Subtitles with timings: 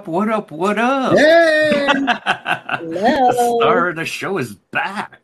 [0.00, 0.08] Up?
[0.08, 0.50] What up?
[0.50, 1.12] What up?
[1.18, 1.86] Hey!
[1.92, 5.20] the star of the show is back.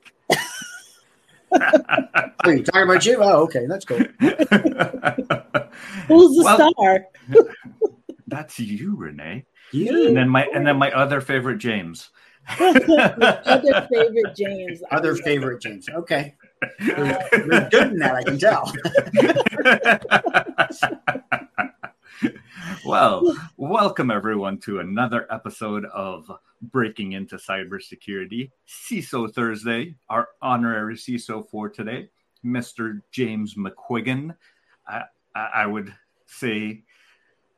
[1.52, 3.16] Are you talking about you?
[3.22, 3.96] Oh, okay, that's cool.
[4.18, 4.36] Who's
[6.36, 7.06] the Well- star?
[8.28, 9.46] That's you, Renee.
[9.70, 12.10] You And then my and then my other favorite, James.
[12.58, 14.82] Other favorite James.
[14.90, 15.88] other favorite James.
[15.88, 16.34] Okay,
[16.80, 18.16] you're, you're good in that.
[18.16, 18.72] I can tell.
[22.86, 26.30] Well, welcome everyone to another episode of
[26.62, 29.96] Breaking into Cybersecurity, CISO Thursday.
[30.08, 32.08] Our honorary CISO for today,
[32.44, 33.00] Mr.
[33.10, 34.36] James McQuiggan.
[34.86, 35.02] I,
[35.34, 35.92] I, I would
[36.26, 36.82] say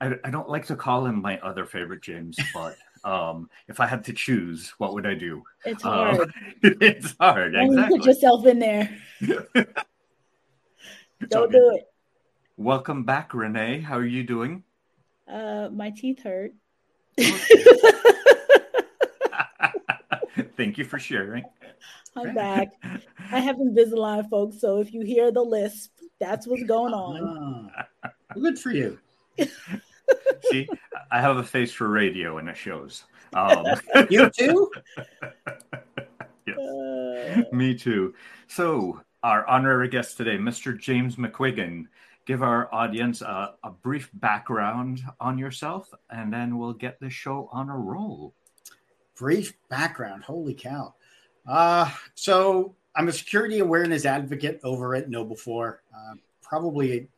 [0.01, 3.87] I, I don't like to call him my other favorite James, but um, if I
[3.87, 5.43] had to choose, what would I do?
[5.67, 6.33] It's Um, hard.
[6.63, 8.99] it's hard, Don't put yourself in there.
[9.21, 9.37] Don't
[11.29, 11.53] good.
[11.53, 11.85] do it.
[12.57, 13.81] Welcome back, Renee.
[13.81, 14.65] How are you doing?
[15.29, 16.53] Uh, my teeth hurt.
[20.57, 21.45] Thank you for sharing.
[22.17, 22.69] I'm back.
[23.31, 24.61] I have Invisalign, folks.
[24.61, 27.71] So if you hear the lisp, that's what's going on.
[28.03, 28.13] Well,
[28.43, 28.99] good for you.
[30.51, 30.69] See,
[31.13, 33.05] I have a face for radio, and it shows.
[33.35, 33.67] Um,
[34.11, 34.71] You too.
[36.47, 38.15] yes, Uh, me too.
[38.47, 40.79] So, our honorary guest today, Mr.
[40.79, 41.87] James McQuiggan.
[42.29, 47.49] Give our audience a, a brief background on yourself, and then we'll get the show
[47.53, 48.35] on a roll.
[49.17, 50.25] Brief background.
[50.25, 50.95] Holy cow.
[51.47, 55.77] Uh, so I'm a security awareness advocate over at KnowBe4.
[55.97, 57.09] Uh, probably,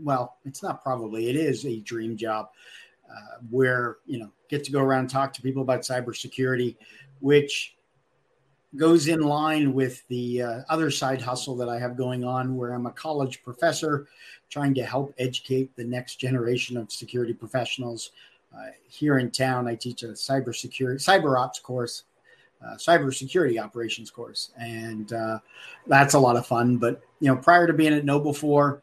[0.00, 1.28] well, it's not probably.
[1.28, 2.50] It is a dream job
[3.10, 6.76] uh, where you know get to go around and talk to people about cybersecurity,
[7.18, 7.74] which
[8.76, 12.72] goes in line with the uh, other side hustle that I have going on, where
[12.72, 14.06] I'm a college professor
[14.48, 18.10] trying to help educate the next generation of security professionals.
[18.54, 22.04] Uh, here in town, I teach a cybersecurity cyber ops course,
[22.64, 25.38] uh, cybersecurity operations course, and uh,
[25.86, 26.76] that's a lot of fun.
[26.76, 28.80] But you know, prior to being at KnowBe4,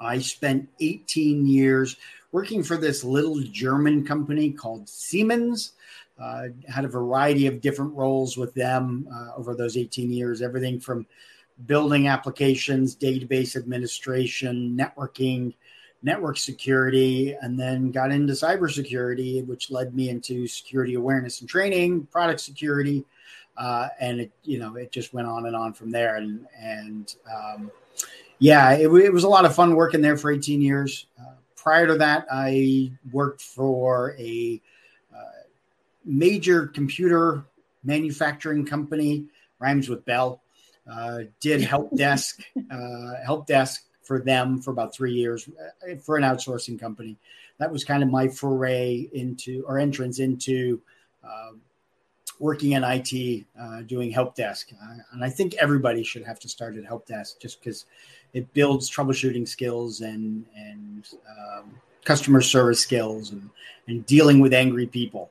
[0.00, 1.96] I spent 18 years
[2.32, 5.72] working for this little German company called Siemens.
[6.20, 10.78] Uh, had a variety of different roles with them uh, over those 18 years, everything
[10.78, 11.04] from
[11.66, 15.54] building applications, database administration, networking,
[16.02, 22.06] network security, and then got into cybersecurity, which led me into security awareness and training,
[22.06, 23.04] product security,
[23.56, 26.16] uh, and it you know it just went on and on from there.
[26.16, 27.70] And and um,
[28.38, 31.06] yeah, it, it was a lot of fun working there for 18 years.
[31.18, 34.60] Uh, prior to that, I worked for a
[36.04, 37.44] major computer
[37.82, 39.26] manufacturing company,
[39.58, 40.40] rhymes with Bell.
[40.90, 42.40] Uh, did help desk,
[42.70, 47.16] uh, help desk for them for about three years uh, for an outsourcing company.
[47.58, 50.82] That was kind of my foray into or entrance into
[51.24, 51.52] uh,
[52.38, 54.70] working in IT, uh, doing help desk.
[54.72, 57.86] Uh, and I think everybody should have to start at help desk just because
[58.32, 61.70] it builds troubleshooting skills and and um,
[62.04, 63.48] customer service skills and
[63.88, 65.30] and dealing with angry people.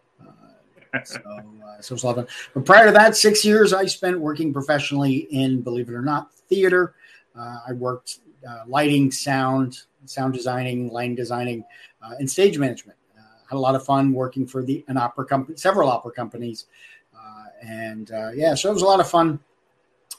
[1.05, 2.35] So, uh, so it's a lot of fun.
[2.53, 6.33] But prior to that, six years I spent working professionally in, believe it or not,
[6.33, 6.95] theater.
[7.35, 11.63] Uh, I worked uh, lighting, sound, sound designing, line designing,
[12.03, 12.97] uh, and stage management.
[13.17, 16.65] Uh, had a lot of fun working for the an opera company, several opera companies,
[17.15, 19.39] uh, and yeah, so it was a lot of fun.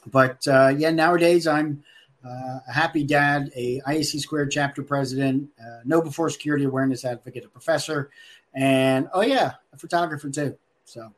[0.07, 1.83] But yeah, nowadays I'm
[2.23, 8.09] a happy dad, a ISC Squared chapter president, uh, Before security awareness advocate, a professor,
[8.53, 10.57] and oh yeah, a photographer too.
[10.85, 11.11] So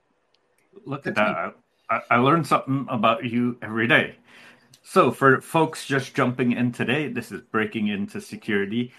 [0.86, 1.56] look at that.
[1.90, 4.16] I, I learned something about you every day.
[4.84, 8.94] So, for folks just jumping in today, this is Breaking Into Security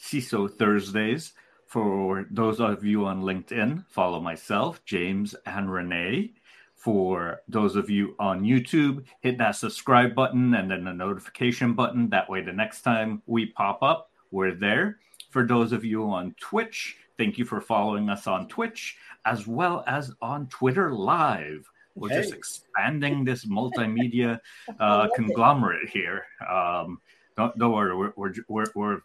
[0.00, 1.34] CISO Thursdays.
[1.66, 6.32] For those of you on LinkedIn, follow myself, James, and Renee.
[6.74, 12.08] For those of you on YouTube, hit that subscribe button and then the notification button.
[12.08, 14.98] That way, the next time we pop up, we're there.
[15.28, 18.96] For those of you on Twitch, thank you for following us on Twitch
[19.26, 21.68] as well as on Twitter Live.
[21.94, 22.22] We're okay.
[22.22, 24.40] just expanding this multimedia
[24.78, 25.90] uh, conglomerate it.
[25.90, 26.24] here.
[26.50, 26.98] Um,
[27.36, 28.98] don't, don't worry, we're, we're, we're, we're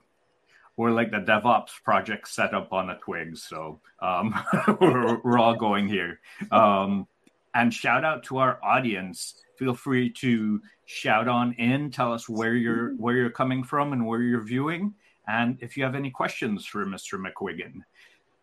[0.77, 3.37] we're like the DevOps project set up on a twig.
[3.37, 4.33] So um,
[4.79, 6.19] we're, we're, all going here.
[6.51, 7.07] Um,
[7.53, 9.41] and shout out to our audience.
[9.57, 14.05] Feel free to shout on in, tell us where you're where you're coming from and
[14.05, 14.93] where you're viewing,
[15.27, 17.19] and if you have any questions for Mr.
[17.19, 17.81] McQuiggan.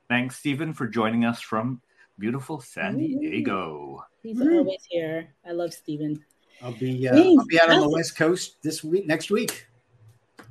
[0.09, 1.81] Thanks, Stephen, for joining us from
[2.19, 4.05] beautiful San Diego.
[4.23, 4.59] He's mm.
[4.59, 5.29] always here.
[5.47, 6.25] I love Stephen.
[6.63, 9.67] I'll be uh, I'll be out on the West Coast this week next week.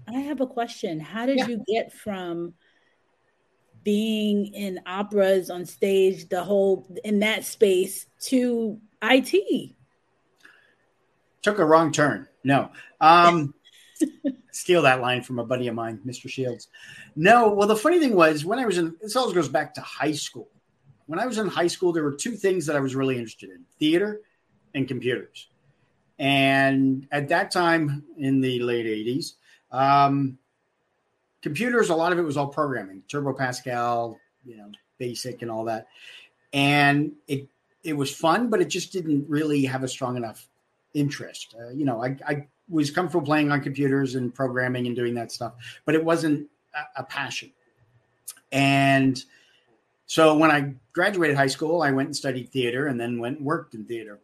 [0.07, 0.99] I have a question.
[0.99, 1.47] How did yeah.
[1.47, 2.53] you get from
[3.83, 9.71] being in operas on stage, the whole in that space to IT?
[11.41, 12.27] Took a wrong turn.
[12.43, 12.71] No.
[12.99, 13.53] Um
[14.51, 16.29] steal that line from a buddy of mine, Mr.
[16.29, 16.67] Shields.
[17.15, 19.81] No, well, the funny thing was when I was in this always goes back to
[19.81, 20.47] high school
[21.11, 23.49] when I was in high school, there were two things that I was really interested
[23.49, 24.21] in theater
[24.73, 25.49] and computers.
[26.17, 29.33] And at that time in the late 80s,
[29.73, 30.37] um,
[31.41, 35.65] computers, a lot of it was all programming, Turbo Pascal, you know, basic and all
[35.65, 35.87] that.
[36.53, 37.49] And it,
[37.83, 40.47] it was fun, but it just didn't really have a strong enough
[40.93, 41.55] interest.
[41.59, 45.31] Uh, you know, I, I was comfortable playing on computers and programming and doing that
[45.31, 45.53] stuff,
[45.85, 46.47] but it wasn't
[46.95, 47.51] a, passion.
[48.51, 49.23] And
[50.05, 53.45] so when I graduated high school, I went and studied theater and then went and
[53.45, 54.19] worked in theater.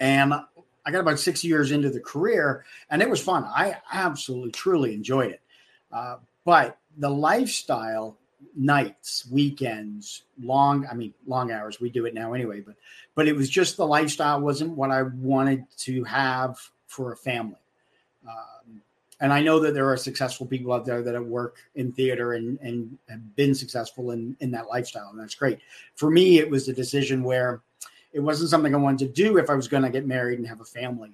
[0.00, 3.44] And I got about six years into the career and it was fun.
[3.44, 5.42] I absolutely, truly enjoyed it.
[5.92, 8.16] Uh, but the lifestyle,
[8.56, 12.76] nights, weekends, long, I mean, long hours, we do it now anyway, but,
[13.14, 16.58] but it was just the lifestyle wasn't what I wanted to have
[16.88, 17.60] for a family.
[18.26, 18.82] Um,
[19.20, 22.58] and I know that there are successful people out there that work in theater and,
[22.60, 25.10] and have been successful in, in that lifestyle.
[25.10, 25.58] And that's great.
[25.94, 27.60] For me, it was a decision where
[28.12, 30.48] it wasn't something I wanted to do if I was going to get married and
[30.48, 31.12] have a family.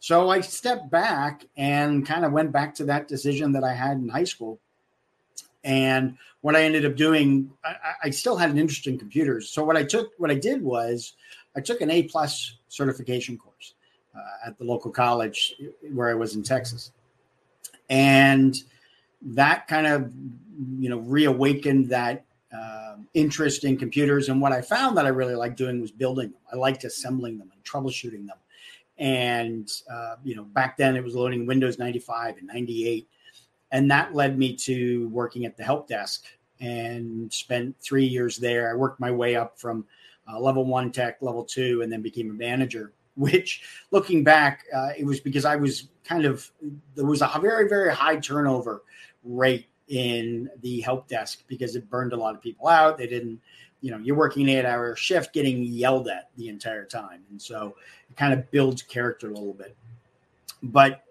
[0.00, 3.98] So I stepped back and kind of went back to that decision that I had
[3.98, 4.58] in high school.
[5.62, 9.50] And what I ended up doing, I, I still had an interest in computers.
[9.50, 11.12] So what I took, what I did was
[11.54, 13.74] I took an A plus certification course
[14.14, 15.54] uh, at the local college
[15.92, 16.92] where I was in Texas.
[17.88, 18.56] And
[19.22, 20.12] that kind of
[20.78, 22.24] you know reawakened that
[22.56, 24.28] uh, interest in computers.
[24.28, 26.40] And what i found that i really liked doing was building them.
[26.52, 28.36] I liked assembling them and troubleshooting them.
[28.98, 33.08] And uh, you know back then it was loading windows 95 and 98
[33.70, 36.26] and that led me to working at the help desk
[36.60, 38.70] and spent three years there.
[38.70, 39.84] I worked my way up from
[40.30, 44.90] uh, level one tech level two and then became a manager which looking back, uh,
[44.96, 46.50] it was because I was kind of,
[46.94, 48.82] there was a very, very high turnover
[49.24, 52.96] rate in the help desk because it burned a lot of people out.
[52.96, 53.40] They didn't,
[53.80, 57.22] you know, you're working an eight hour shift getting yelled at the entire time.
[57.30, 57.74] And so
[58.08, 59.76] it kind of builds character a little bit.
[60.62, 61.04] But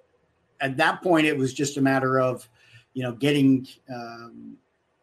[0.61, 2.47] at that point, it was just a matter of,
[2.93, 4.57] you know, getting, um,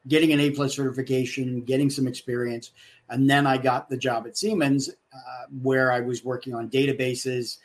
[0.09, 2.73] getting an A plus certification, getting some experience.
[3.11, 7.59] And then I got the job at Siemens, uh, where I was working on databases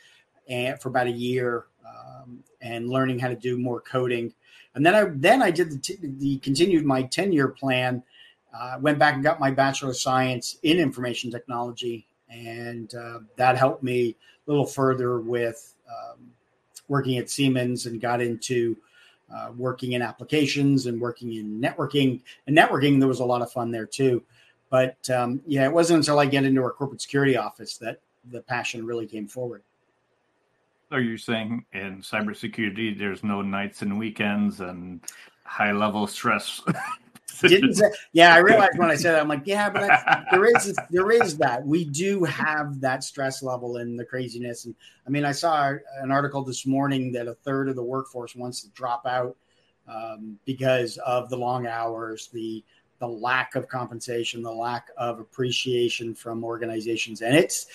[0.48, 4.32] and for about a year um, and learning how to do more coding.
[4.74, 8.02] And then I then I did the, t- the continued my ten year plan.
[8.52, 13.56] Uh, went back and got my bachelor of science in information technology, and uh, that
[13.56, 16.30] helped me a little further with um,
[16.86, 18.76] working at Siemens and got into
[19.34, 22.20] uh, working in applications and working in networking.
[22.46, 24.22] And networking, there was a lot of fun there too.
[24.70, 28.40] But um, yeah, it wasn't until I get into our corporate security office that the
[28.40, 29.62] passion really came forward.
[30.90, 35.00] Are you saying in cybersecurity there's no nights and weekends and
[35.44, 36.62] high level stress
[37.42, 37.90] didn't say.
[38.12, 39.90] Yeah, I realized when I said that, I'm like, yeah, but
[40.30, 44.64] there is there is that we do have that stress level and the craziness.
[44.64, 44.74] And
[45.06, 48.62] I mean, I saw an article this morning that a third of the workforce wants
[48.62, 49.36] to drop out
[49.88, 52.64] um, because of the long hours, the
[52.98, 57.66] the lack of compensation, the lack of appreciation from organizations, and it's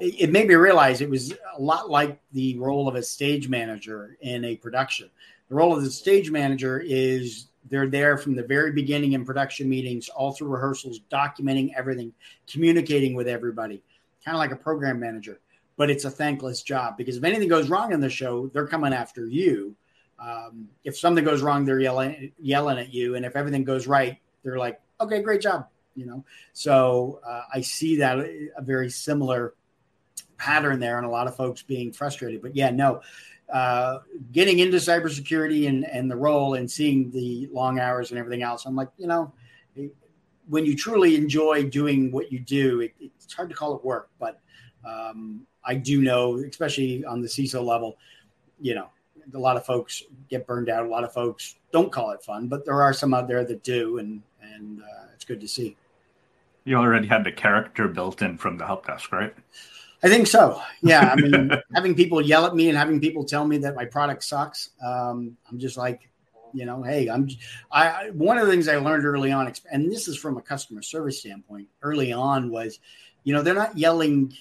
[0.00, 4.16] it made me realize it was a lot like the role of a stage manager
[4.20, 5.10] in a production.
[5.48, 9.68] The role of the stage manager is they're there from the very beginning in production
[9.68, 12.12] meetings, all through rehearsals, documenting everything,
[12.46, 13.82] communicating with everybody,
[14.24, 15.40] kind of like a program manager.
[15.76, 18.92] But it's a thankless job because if anything goes wrong in the show, they're coming
[18.92, 19.74] after you.
[20.18, 24.18] Um, if something goes wrong, they're yelling yelling at you, and if everything goes right,
[24.42, 26.24] they're like, "Okay, great job," you know.
[26.52, 29.54] So uh, I see that a very similar
[30.36, 32.42] pattern there, and a lot of folks being frustrated.
[32.42, 33.02] But yeah, no,
[33.52, 34.00] uh,
[34.32, 38.66] getting into cybersecurity and, and the role and seeing the long hours and everything else,
[38.66, 39.32] I'm like, you know,
[40.48, 44.10] when you truly enjoy doing what you do, it, it's hard to call it work,
[44.18, 44.40] but
[44.84, 47.98] um, I do know, especially on the CISO level,
[48.60, 48.88] you know,
[49.34, 50.86] a lot of folks get burned out.
[50.86, 53.62] A lot of folks don't call it fun, but there are some out there that
[53.62, 55.76] do, and and uh, it's good to see.
[56.64, 59.34] You already had the character built in from the help desk, right?
[60.02, 60.60] I think so.
[60.82, 61.12] Yeah.
[61.12, 64.22] I mean, having people yell at me and having people tell me that my product
[64.22, 66.08] sucks, um, I'm just like,
[66.52, 67.28] you know, hey, I'm.
[67.70, 70.82] I one of the things I learned early on, and this is from a customer
[70.82, 71.68] service standpoint.
[71.82, 72.80] Early on, was,
[73.24, 74.34] you know, they're not yelling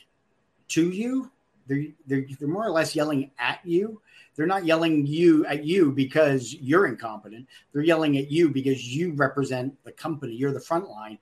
[0.69, 1.29] to you;
[1.67, 4.01] they're they're, they're more or less yelling at you.
[4.37, 7.47] They're not yelling you at you because you're incompetent.
[7.73, 10.35] They're yelling at you because you represent the company.
[10.35, 11.17] You're the front line,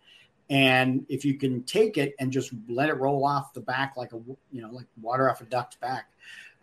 [0.50, 4.12] and if you can take it and just let it roll off the back like
[4.12, 4.18] a
[4.52, 6.10] you know like water off a duck's back,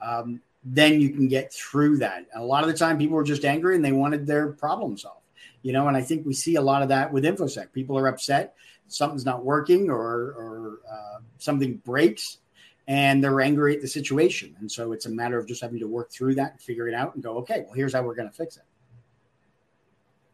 [0.03, 2.27] um, then you can get through that.
[2.33, 4.99] And a lot of the time, people are just angry and they wanted their problem
[4.99, 5.21] solved.
[5.63, 7.73] You know, and I think we see a lot of that with infosec.
[7.73, 8.57] People are upset,
[8.89, 12.39] something's not working, or or uh, something breaks,
[12.89, 14.57] and they're angry at the situation.
[14.61, 16.95] And so it's a matter of just having to work through that and figure it
[16.95, 18.65] out and go, okay, well, here's how we're going to fix it.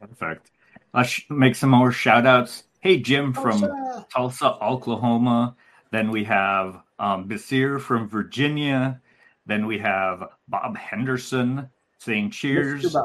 [0.00, 0.50] Perfect.
[0.94, 2.64] Let's make some more shout outs.
[2.80, 5.56] Hey, Jim from Tulsa, Tulsa Oklahoma.
[5.90, 9.00] Then we have um, Basir from Virginia.
[9.46, 12.96] Then we have Bob Henderson saying cheers.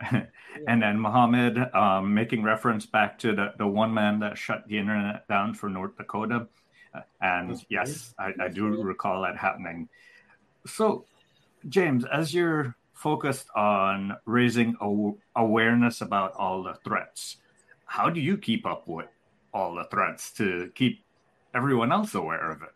[0.66, 4.78] and then Mohammed um, making reference back to the, the one man that shut the
[4.78, 6.48] internet down for North Dakota.
[7.20, 9.88] And yes, I, I do recall that happening.
[10.66, 11.06] So,
[11.68, 14.76] James, as you're focused on raising
[15.36, 17.38] awareness about all the threats,
[17.86, 19.08] how do you keep up with
[19.52, 21.04] all the threats to keep
[21.54, 22.68] everyone else aware of it?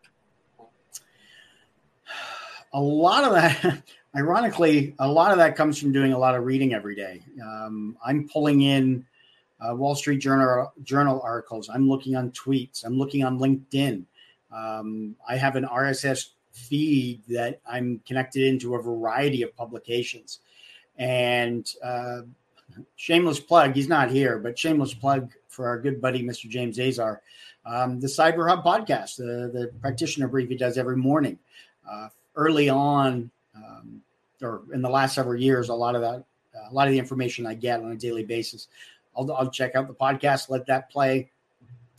[2.73, 3.83] A lot of that,
[4.15, 7.23] ironically, a lot of that comes from doing a lot of reading every day.
[7.41, 9.05] Um, I'm pulling in
[9.59, 11.69] uh, Wall Street Journal journal articles.
[11.69, 12.85] I'm looking on tweets.
[12.85, 14.03] I'm looking on LinkedIn.
[14.51, 20.39] Um, I have an RSS feed that I'm connected into a variety of publications,
[20.97, 22.21] and uh,
[22.95, 23.73] shameless plug.
[23.73, 26.49] He's not here, but shameless plug for our good buddy, Mr.
[26.49, 27.21] James Azar.
[27.65, 31.37] Um, the Cyber Hub podcast, the, the practitioner brief he does every morning.
[31.89, 34.01] Uh, early on, um,
[34.41, 36.23] or in the last several years, a lot of that,
[36.69, 38.67] a lot of the information I get on a daily basis,
[39.17, 41.29] I'll, I'll check out the podcast, let that play,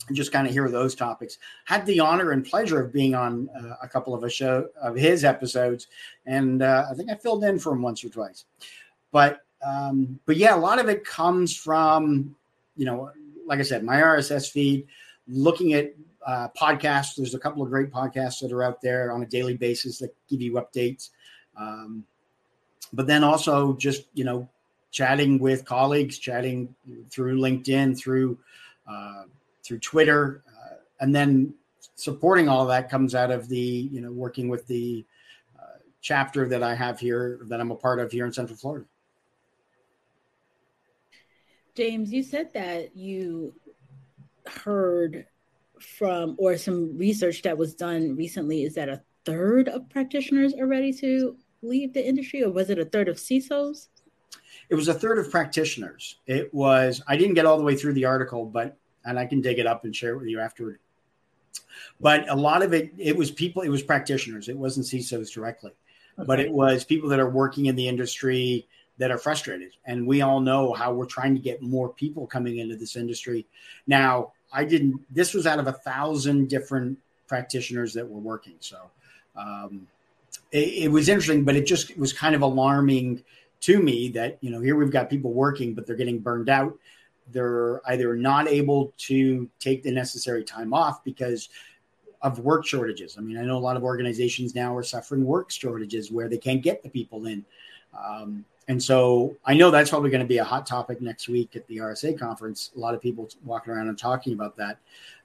[0.07, 1.37] and just kind of hear those topics.
[1.65, 4.95] Had the honor and pleasure of being on uh, a couple of a show of
[4.95, 5.87] his episodes,
[6.25, 8.45] and uh, I think I filled in for him once or twice.
[9.11, 12.35] But um, but yeah, a lot of it comes from,
[12.77, 13.11] you know,
[13.45, 14.87] like I said, my RSS feed,
[15.27, 15.93] looking at
[16.25, 17.15] uh, podcasts.
[17.15, 20.15] There's a couple of great podcasts that are out there on a daily basis that
[20.29, 21.09] give you updates.
[21.57, 22.05] Um,
[22.93, 24.49] but then also just, you know,
[24.91, 26.73] chatting with colleagues, chatting
[27.09, 28.37] through LinkedIn, through,
[28.87, 29.23] uh,
[29.63, 31.53] through Twitter, uh, and then
[31.95, 35.05] supporting all that comes out of the, you know, working with the
[35.59, 38.85] uh, chapter that I have here that I'm a part of here in Central Florida.
[41.75, 43.53] James, you said that you
[44.45, 45.25] heard
[45.79, 50.67] from or some research that was done recently is that a third of practitioners are
[50.67, 53.87] ready to leave the industry, or was it a third of CISOs?
[54.69, 56.17] It was a third of practitioners.
[56.27, 59.41] It was, I didn't get all the way through the article, but, and I can
[59.41, 60.79] dig it up and share it with you afterward.
[61.99, 64.47] But a lot of it, it was people, it was practitioners.
[64.47, 65.71] It wasn't CISOs directly,
[66.17, 66.25] okay.
[66.25, 68.67] but it was people that are working in the industry
[68.99, 69.71] that are frustrated.
[69.85, 73.47] And we all know how we're trying to get more people coming into this industry.
[73.87, 76.97] Now, I didn't, this was out of a thousand different
[77.27, 78.55] practitioners that were working.
[78.59, 78.77] So
[79.35, 79.87] um,
[80.51, 83.23] it, it was interesting, but it just was kind of alarming
[83.61, 86.77] to me that, you know, here we've got people working, but they're getting burned out.
[87.31, 91.49] they're either not able to take the necessary time off because
[92.21, 93.17] of work shortages.
[93.17, 96.37] I mean, I know a lot of organizations now are suffering work shortages where they
[96.37, 97.45] can't get the people in.
[97.97, 101.55] Um, and so I know that's probably going to be a hot topic next week
[101.55, 102.71] at the RSA conference.
[102.75, 104.77] A lot of people walking around and talking about that.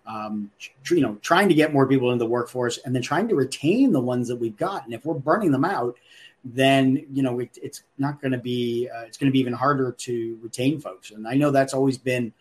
[0.06, 0.50] Um,
[0.90, 3.92] you know, trying to get more people into the workforce and then trying to retain
[3.92, 4.84] the ones that we've got.
[4.84, 5.96] And if we're burning them out,
[6.44, 8.88] then you know it, it's not going to be.
[8.88, 11.10] Uh, it's going to be even harder to retain folks.
[11.10, 12.32] And I know that's always been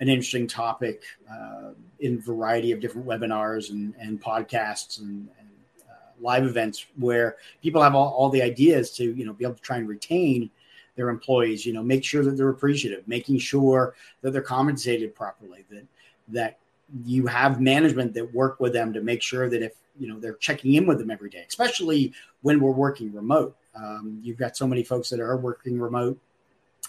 [0.00, 1.70] an interesting topic uh,
[2.00, 5.48] in variety of different webinars and, and podcasts and, and
[5.88, 9.54] uh, live events where people have all, all the ideas to you know be able
[9.54, 10.50] to try and retain
[10.96, 15.64] their employees you know make sure that they're appreciative making sure that they're compensated properly
[15.70, 15.84] that
[16.26, 16.58] that
[17.04, 20.36] you have management that work with them to make sure that if you know they're
[20.36, 23.56] checking in with them every day especially when we're working remote.
[23.74, 26.18] Um, you've got so many folks that are working remote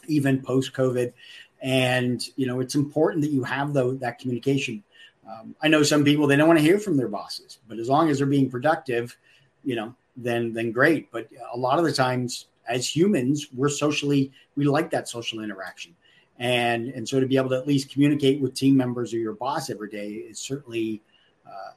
[0.07, 1.13] even post covid
[1.61, 4.83] and you know it's important that you have the, that communication.
[5.29, 7.87] Um, i know some people they don't want to hear from their bosses but as
[7.87, 9.15] long as they're being productive
[9.63, 11.11] you know then then great.
[11.11, 15.95] But a lot of the times as humans we're socially we like that social interaction.
[16.39, 19.33] And and so to be able to at least communicate with team members or your
[19.33, 21.01] boss every day is certainly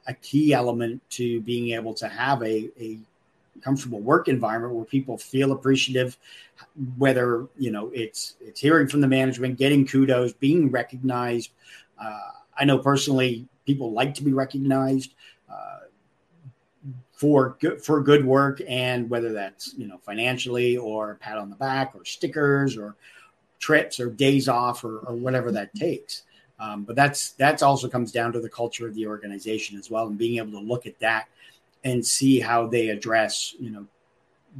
[0.07, 2.97] a key element to being able to have a, a
[3.61, 6.17] comfortable work environment where people feel appreciative
[6.97, 11.51] whether you know it's it's hearing from the management getting kudos being recognized.
[11.99, 15.13] Uh, i know personally people like to be recognized
[15.51, 15.79] uh,
[17.11, 21.55] for good for good work and whether that's you know financially or pat on the
[21.55, 22.95] back or stickers or
[23.59, 26.23] trips or days off or, or whatever that takes
[26.59, 30.07] um, but that's that's also comes down to the culture of the organization as well
[30.07, 31.27] and being able to look at that
[31.83, 33.85] and see how they address, you know,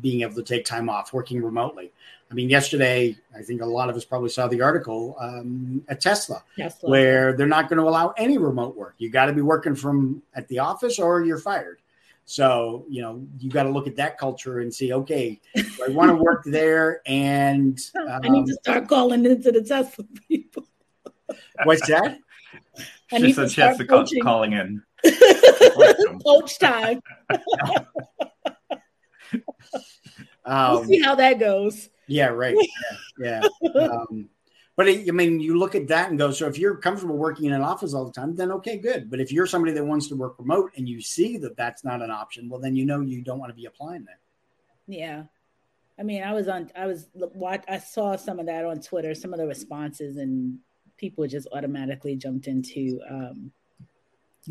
[0.02, 1.92] being able to take time off, working remotely.
[2.30, 6.02] I mean, yesterday, I think a lot of us probably saw the article um, at
[6.02, 8.96] Tesla, Tesla, where they're not going to allow any remote work.
[8.98, 11.80] You got to be working from at the office or you're fired.
[12.26, 16.10] So, you know, you got to look at that culture and see, okay, I want
[16.10, 17.02] to work there?
[17.06, 20.47] And um, I need to um, start calling into the Tesla people.
[21.64, 22.20] What's that?
[23.10, 24.84] She said she has to call, calling in.
[26.26, 27.02] Coach time.
[30.46, 31.90] um, we'll see how that goes.
[32.08, 32.56] Yeah, right.
[33.18, 33.44] Yeah.
[33.62, 33.82] yeah.
[33.82, 34.30] Um,
[34.76, 37.46] but it, I mean, you look at that and go, so if you're comfortable working
[37.46, 39.10] in an office all the time, then okay, good.
[39.10, 42.02] But if you're somebody that wants to work remote and you see that that's not
[42.02, 44.20] an option, well, then you know you don't want to be applying that.
[44.88, 45.24] Yeah.
[46.00, 47.08] I mean, I was on, I was,
[47.68, 50.60] I saw some of that on Twitter, some of the responses, and
[50.98, 53.52] people just automatically jumped into, um,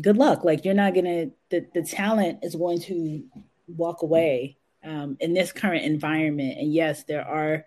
[0.01, 0.43] good luck.
[0.43, 3.23] Like you're not gonna the, the talent is going to
[3.67, 6.57] walk away um, in this current environment.
[6.57, 7.65] And yes, there are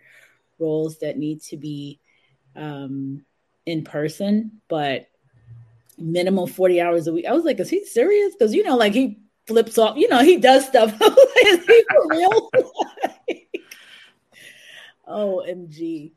[0.59, 1.99] roles that need to be
[2.57, 3.25] um,
[3.67, 5.09] in person, but
[5.99, 7.27] minimum 40 hours a week.
[7.27, 8.35] I was like, is he serious?
[8.35, 10.93] Because you know, like he flips off, you know, he does stuff.
[11.01, 12.51] is he for real?
[15.09, 16.13] OMG.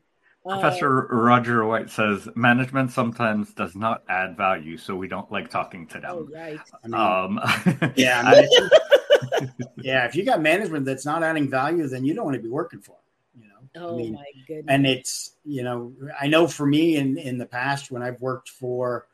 [0.46, 5.48] Professor uh, Roger White says management sometimes does not add value, so we don't like
[5.48, 6.10] talking to them.
[6.10, 6.60] Oh, right.
[6.84, 10.04] I mean, um, yeah, I mean, yeah.
[10.04, 12.80] If you got management that's not adding value, then you don't want to be working
[12.80, 12.96] for.
[13.34, 13.88] Them, you know.
[13.88, 14.66] Oh I mean, my goodness.
[14.68, 18.50] And it's you know I know for me in in the past when I've worked
[18.50, 19.06] for,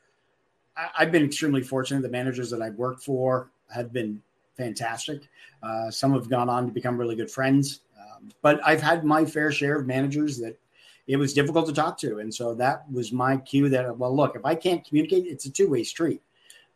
[0.77, 2.03] I, have been extremely fortunate.
[2.03, 4.21] The managers that I've worked for have been
[4.57, 5.29] fantastic.
[5.63, 7.83] Uh, some have gone on to become really good friends.
[7.97, 10.59] Um, but I've had my fair share of managers that
[11.07, 12.19] it was difficult to talk to.
[12.19, 15.51] And so that was my cue that, well, look, if I can't communicate, it's a
[15.51, 16.23] two way street.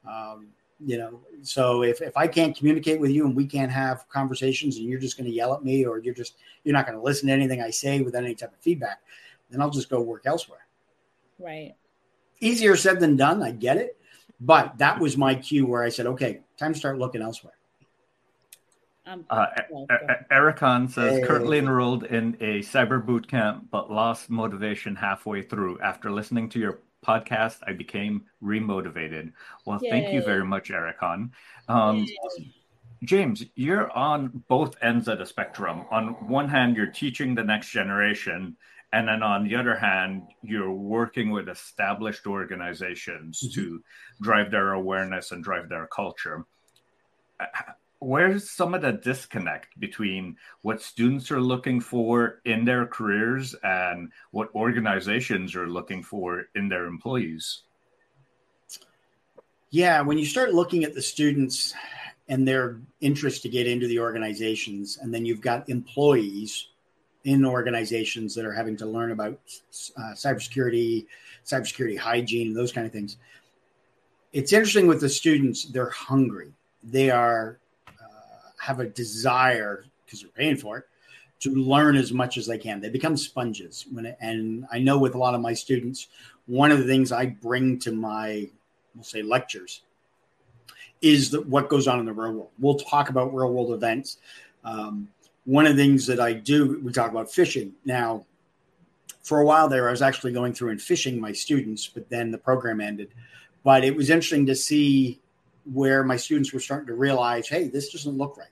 [0.09, 0.49] Um,
[0.85, 4.77] you know, so if, if I can't communicate with you and we can't have conversations
[4.77, 7.05] and you're just going to yell at me or you're just, you're not going to
[7.05, 9.01] listen to anything I say without any type of feedback,
[9.51, 10.67] then I'll just go work elsewhere.
[11.39, 11.75] Right.
[12.41, 13.43] Easier said than done.
[13.43, 13.97] I get it.
[14.41, 17.55] But that was my cue where I said, okay, time to start looking elsewhere.
[19.07, 19.47] Um, uh,
[20.31, 21.27] Ericon says hey.
[21.27, 25.79] currently enrolled in a cyber boot camp, but lost motivation halfway through.
[25.81, 29.33] After listening to your podcast, I became remotivated.
[29.67, 29.91] Well, Yay.
[29.91, 31.33] thank you very much, Ericon.
[31.69, 32.07] Um,
[33.05, 35.85] James, you're on both ends of the spectrum.
[35.91, 38.57] On one hand, you're teaching the next generation,
[38.95, 43.61] and then on the other hand, you're working with established organizations mm-hmm.
[43.61, 43.83] to
[44.23, 46.47] drive their awareness and drive their culture
[48.05, 54.13] where's some of the disconnect between what students are looking for in their careers and
[54.31, 57.63] what organizations are looking for in their employees?
[59.71, 61.75] Yeah, when you start looking at the students
[62.29, 66.69] and their interest to get into the organizations, and then you've got employees
[67.25, 69.41] in organizations that are having to learn about
[69.97, 71.07] uh, cybersecurity,
[71.45, 73.17] cybersecurity hygiene, those kind of things.
[74.33, 76.53] It's interesting with the students; they're hungry.
[76.83, 77.59] They are
[78.65, 80.85] have a desire because they're paying for it
[81.41, 82.81] to learn as much as they can.
[82.81, 83.85] They become sponges.
[83.93, 86.09] When and I know with a lot of my students,
[86.47, 88.49] one of the things I bring to my
[88.95, 89.83] we'll say lectures
[91.03, 92.51] is that what goes on in the real world.
[92.59, 94.19] We'll talk about real world events.
[94.65, 95.09] Um,
[95.45, 97.73] one of the things that I do, we talk about phishing.
[97.85, 98.25] Now,
[99.23, 102.31] for a while there, I was actually going through and phishing my students, but then
[102.31, 103.11] the program ended.
[103.63, 105.21] But it was interesting to see
[105.71, 108.49] where my students were starting to realize, hey, this doesn't look right.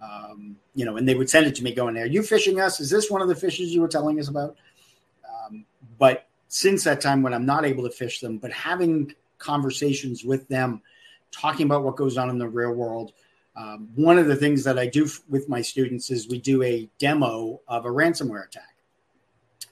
[0.00, 2.80] Um, you know, and they would send it to me going, Are you phishing us?
[2.80, 4.56] Is this one of the phishes you were telling us about?
[5.28, 5.64] Um,
[5.98, 10.46] but since that time, when I'm not able to phish them, but having conversations with
[10.48, 10.82] them,
[11.30, 13.12] talking about what goes on in the real world,
[13.56, 16.62] um, one of the things that I do f- with my students is we do
[16.62, 18.76] a demo of a ransomware attack.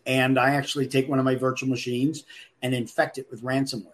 [0.06, 2.24] And I actually take one of my virtual machines
[2.62, 3.92] and infect it with ransomware.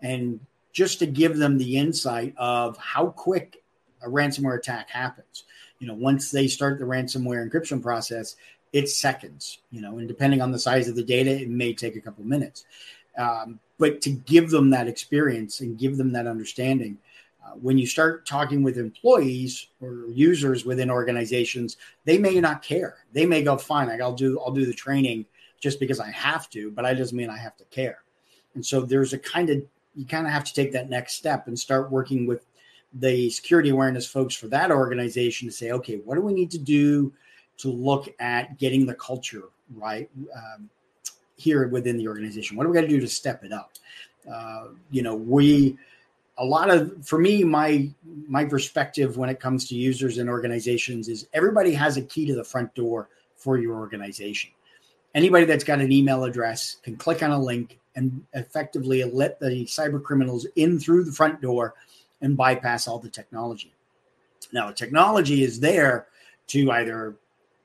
[0.00, 0.40] And
[0.72, 3.62] just to give them the insight of how quick
[4.02, 5.44] a ransomware attack happens.
[5.82, 8.36] You know, once they start the ransomware encryption process,
[8.72, 11.96] it's seconds, you know, and depending on the size of the data, it may take
[11.96, 12.64] a couple minutes.
[13.18, 16.98] Um, but to give them that experience and give them that understanding,
[17.44, 22.98] uh, when you start talking with employees or users within organizations, they may not care.
[23.12, 25.26] They may go, "Fine, I'll do I'll do the training
[25.58, 28.04] just because I have to," but I doesn't mean I have to care.
[28.54, 29.64] And so there's a kind of
[29.96, 32.46] you kind of have to take that next step and start working with
[32.94, 36.58] the security awareness folks for that organization to say, okay, what do we need to
[36.58, 37.12] do
[37.58, 40.68] to look at getting the culture right um,
[41.36, 42.56] here within the organization?
[42.56, 43.72] What do we got to do to step it up?
[44.30, 45.76] Uh, you know, we
[46.38, 51.08] a lot of for me my my perspective when it comes to users and organizations
[51.08, 54.50] is everybody has a key to the front door for your organization
[55.14, 59.64] anybody that's got an email address can click on a link and effectively let the
[59.66, 61.74] cyber criminals in through the front door
[62.22, 63.74] and bypass all the technology.
[64.52, 66.06] Now, the technology is there
[66.48, 67.16] to either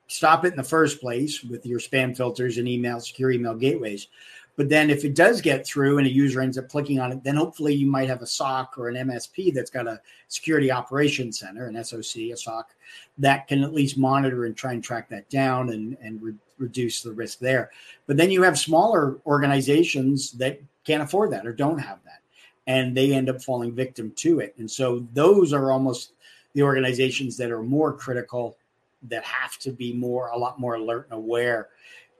[0.08, 4.08] stop it in the first place with your spam filters and email, secure email gateways.
[4.56, 7.22] But then if it does get through and a user ends up clicking on it,
[7.22, 11.38] then hopefully you might have a SOC or an MSP that's got a security operations
[11.38, 12.74] center, an SOC, a SOC,
[13.18, 17.02] that can at least monitor and try and track that down and, and re- reduce
[17.02, 17.70] the risk there.
[18.08, 22.22] But then you have smaller organizations that can't afford that or don't have that
[22.68, 24.54] and they end up falling victim to it.
[24.58, 26.12] And so those are almost
[26.52, 28.58] the organizations that are more critical,
[29.08, 31.68] that have to be more, a lot more alert and aware.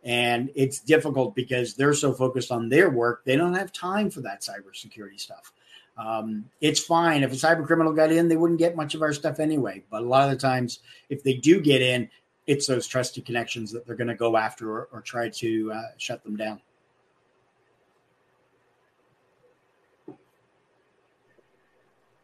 [0.05, 4.23] And it's difficult because they're so focused on their work, they don't have time for
[4.23, 5.53] that cybersecurity stuff.
[5.99, 9.13] Um, it's fine if a cyber criminal got in, they wouldn't get much of our
[9.13, 9.83] stuff anyway.
[9.91, 10.79] But a lot of the times,
[11.11, 12.09] if they do get in,
[12.47, 15.83] it's those trusted connections that they're going to go after or, or try to uh,
[15.99, 16.61] shut them down.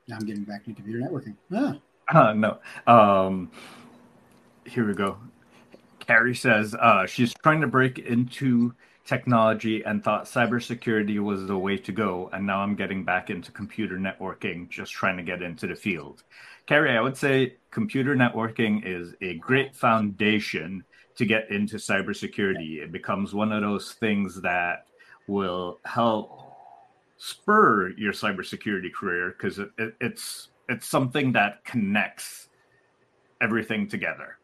[0.06, 1.36] Now I'm getting back to computer networking.
[1.52, 1.76] Ah.
[2.06, 2.58] Uh, no.
[2.86, 3.50] Um,
[4.66, 5.16] here we go.
[6.00, 8.74] Carrie says uh, she's trying to break into
[9.06, 12.28] technology and thought cybersecurity was the way to go.
[12.32, 16.24] And now I'm getting back into computer networking, just trying to get into the field.
[16.66, 20.84] Carrie, I would say computer networking is a great foundation
[21.16, 22.82] to get into cybersecurity.
[22.82, 24.86] It becomes one of those things that
[25.26, 26.43] will help
[27.16, 32.48] spur your cybersecurity career because it, it, it's it's something that connects
[33.40, 34.38] everything together.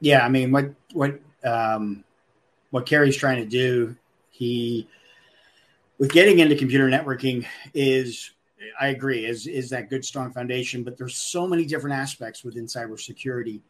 [0.00, 2.04] Yeah, I mean, what what um,
[2.70, 3.96] what Carrie's trying to do,
[4.30, 4.88] he
[5.98, 8.30] with getting into computer networking is
[8.80, 12.66] I agree is is that good strong foundation, but there's so many different aspects within
[12.66, 13.60] cybersecurity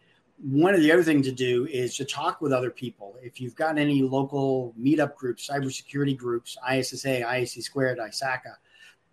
[0.42, 3.16] one of the other things to do is to talk with other people.
[3.22, 8.54] If you've got any local meetup groups, cybersecurity groups, ISSA, ISC squared, ISACA,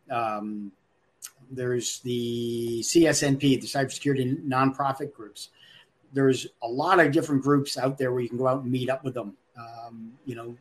[0.10, 0.72] um,
[1.52, 5.50] there's the CSNP, the cybersecurity nonprofit groups.
[6.14, 8.90] There's a lot of different groups out there where you can go out and meet
[8.90, 9.36] up with them.
[9.58, 10.56] Um, you know,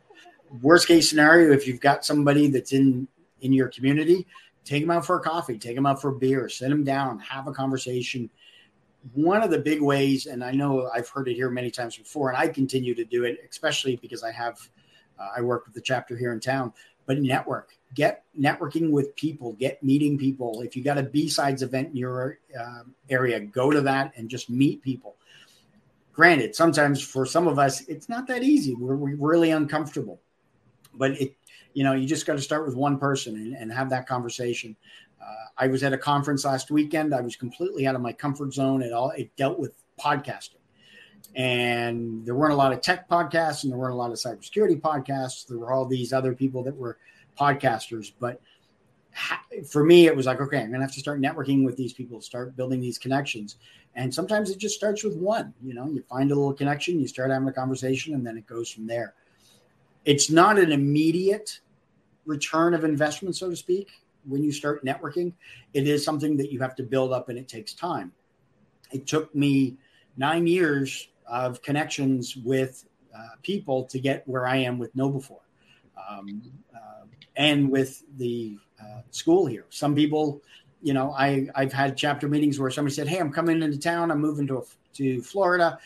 [0.61, 3.07] worst case scenario, if you've got somebody that's in
[3.41, 4.25] in your community,
[4.65, 7.19] take them out for a coffee, take them out for a beer, sit them down,
[7.19, 8.29] have a conversation
[9.13, 12.29] one of the big ways, and I know I've heard it here many times before,
[12.29, 14.69] and I continue to do it, especially because I have,
[15.19, 16.73] uh, I work with the chapter here in town,
[17.05, 20.61] but network, get networking with people, get meeting people.
[20.61, 24.49] If you got a B-sides event in your uh, area, go to that and just
[24.49, 25.15] meet people.
[26.11, 28.73] Granted, sometimes for some of us, it's not that easy.
[28.75, 30.19] We're, we're really uncomfortable,
[30.93, 31.35] but it,
[31.73, 34.75] you know, you just got to start with one person and, and have that conversation.
[35.27, 37.13] Uh, I was at a conference last weekend.
[37.13, 38.81] I was completely out of my comfort zone.
[38.81, 40.61] It all it dealt with podcasting,
[41.35, 44.79] and there weren't a lot of tech podcasts and there weren't a lot of cybersecurity
[44.79, 45.45] podcasts.
[45.45, 46.97] There were all these other people that were
[47.37, 48.41] podcasters, but
[49.67, 52.21] for me, it was like, okay, I'm gonna have to start networking with these people,
[52.21, 53.57] start building these connections.
[53.95, 55.53] And sometimes it just starts with one.
[55.61, 58.45] You know, you find a little connection, you start having a conversation, and then it
[58.45, 59.15] goes from there.
[60.05, 61.59] It's not an immediate
[62.25, 63.89] return of investment, so to speak,
[64.27, 65.33] when you start networking.
[65.73, 68.11] It is something that you have to build up and it takes time.
[68.91, 69.77] It took me
[70.15, 72.85] nine years of connections with
[73.15, 75.37] uh, people to get where I am with KnowBe4.
[76.09, 76.41] Um,
[76.73, 77.05] uh,
[77.37, 79.65] and with the uh, school here.
[79.69, 80.41] Some people,
[80.81, 84.11] you know, I I've had chapter meetings where somebody said, "Hey, I'm coming into town.
[84.11, 85.79] I'm moving to to Florida."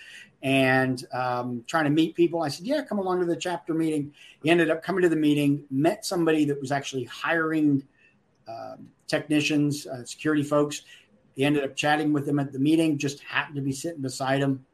[0.43, 4.13] And um, trying to meet people, I said, "Yeah, come along to the chapter meeting."
[4.41, 7.83] He ended up coming to the meeting, met somebody that was actually hiring
[8.47, 8.75] uh,
[9.07, 10.83] technicians, uh, security folks.
[11.35, 12.97] He ended up chatting with them at the meeting.
[12.97, 14.65] Just happened to be sitting beside him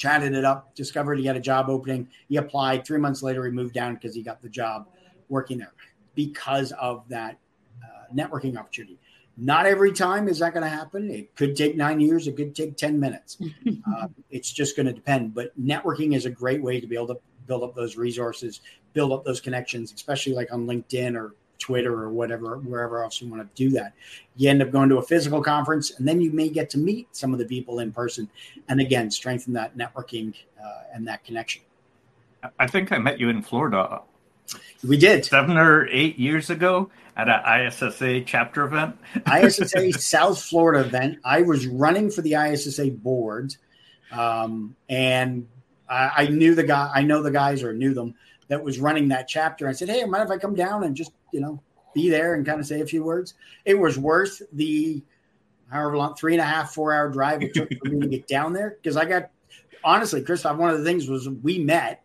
[0.00, 2.08] chatted it up, discovered he had a job opening.
[2.26, 2.86] He applied.
[2.86, 4.88] Three months later, he moved down because he got the job
[5.28, 5.74] working there
[6.14, 7.38] because of that
[7.84, 8.98] uh, networking opportunity.
[9.36, 11.10] Not every time is that going to happen.
[11.10, 12.26] It could take nine years.
[12.26, 13.36] It could take 10 minutes.
[13.94, 15.34] uh, it's just going to depend.
[15.34, 18.62] But networking is a great way to be able to build up those resources,
[18.94, 23.28] build up those connections, especially like on LinkedIn or Twitter or whatever, wherever else you
[23.28, 23.92] want to do that.
[24.36, 27.14] You end up going to a physical conference, and then you may get to meet
[27.14, 28.28] some of the people in person,
[28.68, 31.62] and again, strengthen that networking uh, and that connection.
[32.58, 34.00] I think I met you in Florida
[34.86, 38.96] we did seven or eight years ago at an ISSA chapter event.
[39.26, 41.18] ISSA South Florida event.
[41.24, 43.56] I was running for the ISSA board,
[44.12, 45.46] um, and
[45.88, 46.90] I, I, knew the guy.
[46.94, 48.14] I know the guys or knew them
[48.48, 49.68] that was running that chapter.
[49.68, 51.62] I said, "Hey, mind if I come down and just you know
[51.94, 55.02] be there and kind of say a few words?" It was worth the
[55.70, 58.26] however long three and a half four hour drive it took for me to get
[58.26, 59.30] down there because I got
[59.84, 60.58] honestly, Christophe.
[60.58, 62.02] One of the things was we met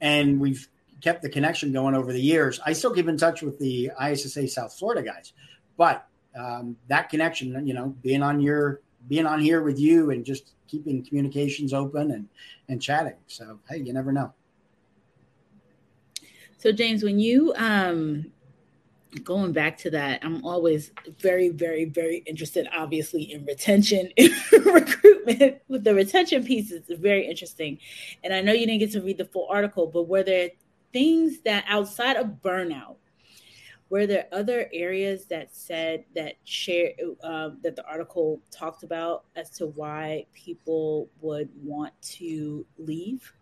[0.00, 0.68] and we've
[1.00, 2.60] kept the connection going over the years.
[2.64, 5.32] I still keep in touch with the ISSA South Florida guys,
[5.76, 6.06] but
[6.38, 10.54] um, that connection, you know, being on your being on here with you and just
[10.66, 12.28] keeping communications open and
[12.68, 13.16] and chatting.
[13.26, 14.32] So hey, you never know.
[16.58, 18.32] So James, when you um
[19.24, 20.90] going back to that, I'm always
[21.20, 24.32] very, very, very interested, obviously, in retention in
[24.64, 25.62] recruitment.
[25.68, 27.78] With the retention piece, it's very interesting.
[28.24, 30.50] And I know you didn't get to read the full article, but were there
[30.92, 32.96] things that outside of burnout,
[33.88, 36.90] were there other areas that said that share
[37.22, 43.32] uh, that the article talked about as to why people would want to leave?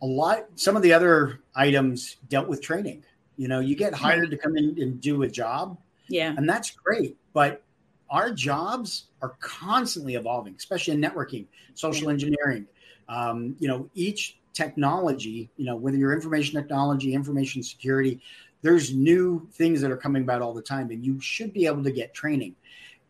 [0.00, 0.46] A lot.
[0.56, 3.04] Some of the other items dealt with training.
[3.36, 5.78] You know, you get hired to come in and do a job.
[6.08, 6.34] Yeah.
[6.36, 7.16] And that's great.
[7.32, 7.62] But
[8.10, 12.66] our jobs are constantly evolving, especially in networking, social engineering.
[13.08, 18.20] Um, you know, each technology, you know, whether you're information technology, information security,
[18.60, 21.82] there's new things that are coming about all the time, and you should be able
[21.82, 22.54] to get training.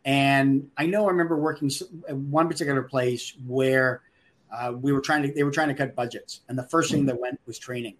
[0.05, 1.69] And I know I remember working
[2.09, 4.01] at one particular place where
[4.51, 7.05] uh, we were trying to, they were trying to cut budgets, and the first thing
[7.05, 7.95] that went was training.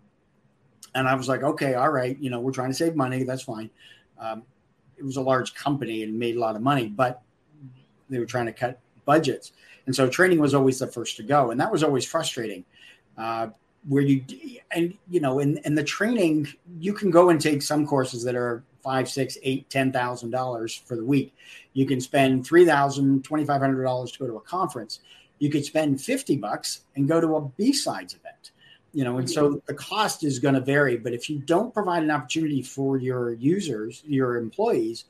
[0.95, 3.43] And I was like, okay, all right, you know, we're trying to save money, that's
[3.43, 3.69] fine.
[4.19, 4.43] Um,
[4.97, 7.23] it was a large company and made a lot of money, but
[8.10, 9.53] they were trying to cut budgets.
[9.86, 11.51] And so training was always the first to go.
[11.51, 12.63] And that was always frustrating
[13.17, 13.47] uh,
[13.88, 14.23] where you
[14.71, 16.47] and you know in, in the training
[16.79, 20.73] you can go and take some courses that are five six eight ten thousand dollars
[20.73, 21.36] for the week
[21.73, 24.99] you can spend three thousand twenty five hundred dollars to go to a conference
[25.39, 28.51] you could spend 50 bucks and go to a b-sides event
[28.93, 32.03] you know and so the cost is going to vary but if you don't provide
[32.03, 35.06] an opportunity for your users your employees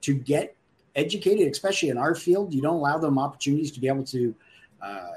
[0.00, 0.56] to get
[0.96, 4.34] educated especially in our field you don't allow them opportunities to be able to
[4.82, 5.08] uh,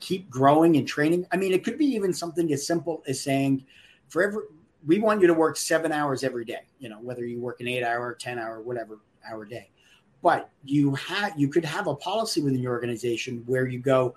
[0.00, 1.26] keep growing and training.
[1.32, 3.64] I mean, it could be even something as simple as saying,
[4.08, 4.42] for every,
[4.86, 7.68] we want you to work seven hours every day, you know, whether you work an
[7.68, 9.70] eight hour, 10 hour, whatever hour day.
[10.22, 14.16] But you have you could have a policy within your organization where you go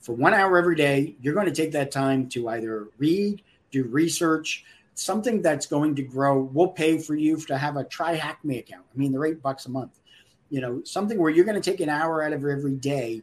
[0.00, 3.84] for one hour every day, you're going to take that time to either read, do
[3.84, 6.40] research, something that's going to grow.
[6.40, 8.84] We'll pay for you to have a TryHackMe account.
[8.94, 10.00] I mean, they're eight bucks a month.
[10.50, 13.22] You know, something where you're going to take an hour out of every day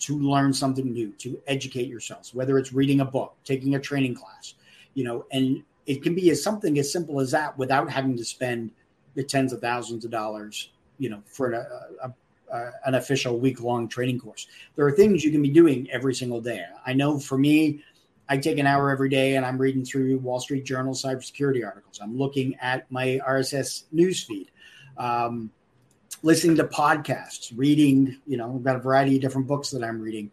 [0.00, 4.14] to learn something new, to educate yourselves, whether it's reading a book, taking a training
[4.14, 4.54] class,
[4.94, 8.24] you know, and it can be as something as simple as that without having to
[8.24, 8.70] spend
[9.14, 11.66] the tens of thousands of dollars, you know, for a,
[12.02, 12.12] a,
[12.52, 14.46] a, an official week long training course.
[14.76, 16.64] There are things you can be doing every single day.
[16.86, 17.82] I know for me,
[18.28, 21.98] I take an hour every day and I'm reading through Wall Street Journal cybersecurity articles.
[22.00, 24.48] I'm looking at my RSS newsfeed.
[24.96, 25.50] Um,
[26.22, 30.00] listening to podcasts, reading, you know, I've got a variety of different books that I'm
[30.00, 30.30] reading.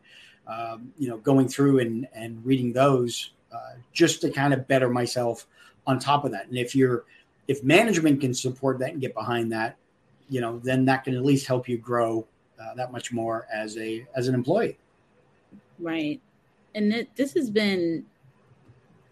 [0.48, 4.90] um, you know, going through and and reading those uh, just to kind of better
[4.90, 5.46] myself
[5.86, 6.48] on top of that.
[6.48, 7.06] And if you're
[7.48, 9.78] if management can support that and get behind that,
[10.30, 12.26] you know, then that can at least help you grow
[12.60, 14.78] uh, that much more as a as an employee.
[15.80, 16.22] Right,
[16.76, 18.06] and it, this has been.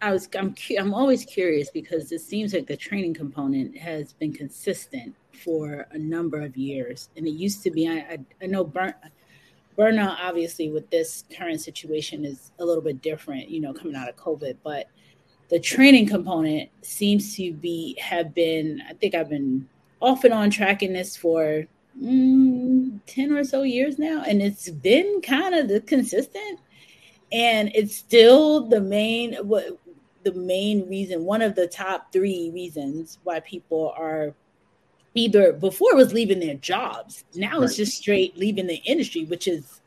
[0.02, 4.34] I was I'm I'm always curious because it seems like the training component has been
[4.34, 7.88] consistent for a number of years, and it used to be.
[7.88, 8.94] I I, I know burn,
[9.78, 14.10] burnout obviously with this current situation is a little bit different, you know, coming out
[14.10, 14.88] of COVID, but
[15.50, 18.82] the training component seems to be have been.
[18.90, 19.68] I think I've been
[20.02, 21.66] off and on tracking this for
[22.02, 26.60] mm, 10 or so years now and it's been kind of the consistent
[27.32, 29.78] and it's still the main what
[30.24, 34.34] the main reason one of the top three reasons why people are
[35.14, 37.64] either before it was leaving their jobs now right.
[37.64, 39.82] it's just straight leaving the industry which is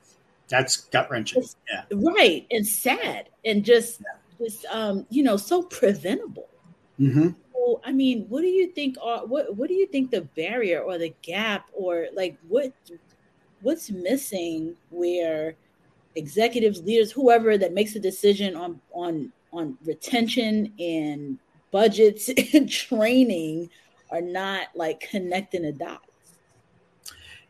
[0.49, 4.47] that's gut wrenching yeah right and sad and just yeah.
[4.47, 6.49] just um you know so preventable
[6.99, 7.31] mm-hmm.
[7.85, 10.99] I mean, what do you think are what what do you think the barrier or
[10.99, 12.73] the gap or like what
[13.62, 15.55] what's missing where
[16.14, 21.38] executives, leaders, whoever that makes a decision on on on retention and
[21.71, 23.71] budgets and training
[24.11, 26.03] are not like connecting the dots?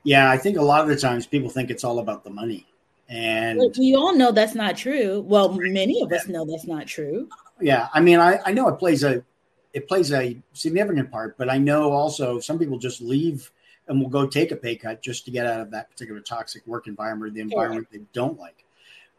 [0.05, 2.67] Yeah, I think a lot of the times people think it's all about the money.
[3.09, 5.25] And we all know that's not true.
[5.27, 7.29] Well, many of us know that's not true.
[7.61, 9.25] Yeah, I mean, I, I know it plays a
[9.73, 11.37] it plays a significant part.
[11.37, 13.51] But I know also some people just leave
[13.87, 16.67] and will go take a pay cut just to get out of that particular toxic
[16.67, 18.65] work environment, or the environment they don't like.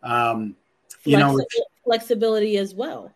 [0.03, 0.55] Um,
[1.03, 1.39] you know,
[1.83, 3.11] flexibility as well.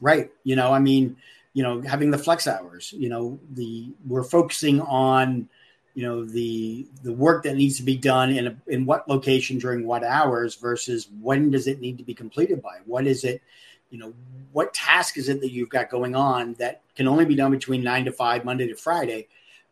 [0.00, 0.30] Right.
[0.44, 1.16] You know, I mean,
[1.54, 2.92] you know, having the flex hours.
[2.96, 5.48] You know, the we're focusing on
[5.94, 9.58] you know the the work that needs to be done in a, in what location
[9.58, 13.42] during what hours versus when does it need to be completed by what is it
[13.90, 14.12] you know
[14.52, 17.82] what task is it that you've got going on that can only be done between
[17.82, 19.28] nine to five monday to friday?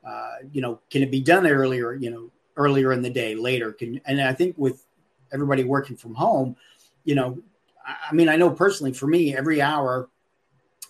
[0.07, 3.73] Uh, you know can it be done earlier you know earlier in the day later?
[3.73, 4.85] Can and i think with
[5.33, 6.57] everybody working from home
[7.05, 7.39] you know
[7.87, 10.09] i mean i know personally for me every hour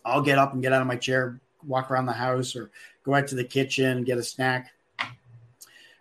[0.05, 2.71] i'll get up and get out of my chair walk around the house or
[3.05, 4.73] go out to the kitchen get a snack.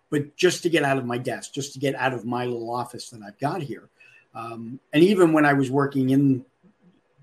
[0.08, 2.70] But just to get out of my desk just to get out of my little
[2.70, 3.88] office that i've got here
[4.34, 6.44] um, and even when i was working in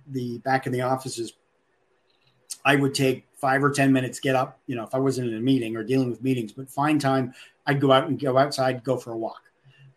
[0.08, 1.34] the back in the offices,
[2.66, 5.36] I would take five or 10 minutes, get up, you know, if I wasn't in
[5.36, 7.34] a meeting or dealing with meetings, but find time,
[7.66, 9.42] I'd go out and go outside, go for a walk.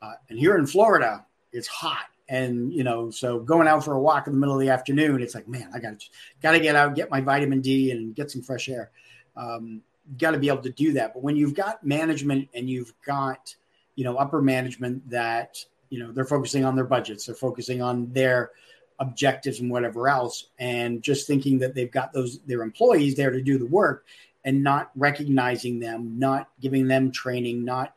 [0.02, 2.06] Uh, and here in Florida, it's hot.
[2.28, 5.22] And, you know, so going out for a walk in the middle of the afternoon,
[5.22, 6.06] it's like, man, I got to,
[6.42, 8.90] got to get out, get my vitamin D and get some fresh air.
[9.36, 9.82] Um,
[10.18, 11.14] got to be able to do that.
[11.14, 13.54] But when you've got management and you've got,
[13.94, 15.56] you know, upper management that,
[15.90, 18.50] you know, they're focusing on their budgets, they're focusing on their,
[18.98, 23.42] objectives and whatever else and just thinking that they've got those their employees there to
[23.42, 24.06] do the work
[24.44, 27.96] and not recognizing them not giving them training not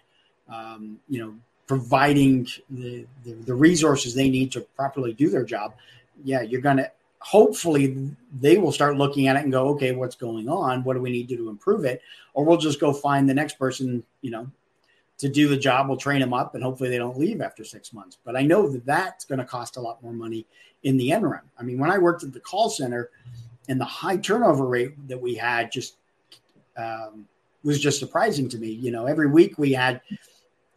[0.49, 1.33] um, you know
[1.67, 5.73] providing the, the, the resources they need to properly do their job
[6.23, 8.09] yeah you're gonna hopefully
[8.39, 10.83] they will start looking at it and go okay what's going on?
[10.83, 12.01] What do we need to do to improve it?
[12.33, 14.49] Or we'll just go find the next person you know
[15.19, 15.88] to do the job.
[15.88, 18.17] We'll train them up and hopefully they don't leave after six months.
[18.23, 20.45] But I know that that's going to cost a lot more money
[20.84, 21.41] in the end run.
[21.58, 23.10] I mean, when I worked at the call center
[23.67, 25.95] and the high turnover rate that we had just
[26.77, 27.27] um,
[27.63, 28.69] was just surprising to me.
[28.69, 30.01] You know, every week we had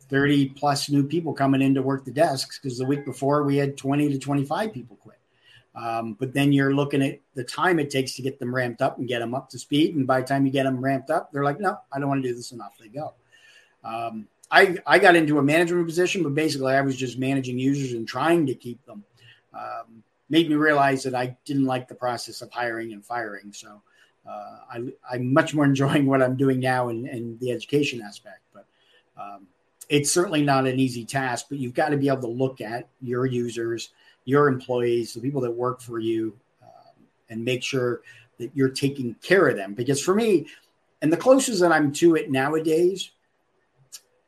[0.09, 3.57] 30 plus new people coming in to work the desks because the week before we
[3.57, 5.19] had 20 to 25 people quit.
[5.75, 8.99] Um, but then you're looking at the time it takes to get them ramped up
[8.99, 9.95] and get them up to speed.
[9.95, 12.23] And by the time you get them ramped up, they're like, no, I don't want
[12.23, 12.53] to do this.
[12.53, 13.15] Off they go.
[13.85, 17.95] Um, I, I got into a management position, but basically I was just managing users
[17.95, 19.03] and trying to keep them.
[19.55, 23.53] Um, made me realize that I didn't like the process of hiring and firing.
[23.53, 23.83] So
[24.29, 24.57] uh,
[25.11, 28.41] I, am much more enjoying what I'm doing now and, and the education aspect.
[28.53, 28.67] But
[29.21, 29.47] um,
[29.89, 32.89] it's certainly not an easy task, but you've got to be able to look at
[33.01, 33.91] your users,
[34.25, 38.03] your employees, the people that work for you, um, and make sure
[38.39, 39.75] that you're taking care of them.
[39.75, 40.47] Because for me,
[41.01, 43.11] and the closest that I'm to it nowadays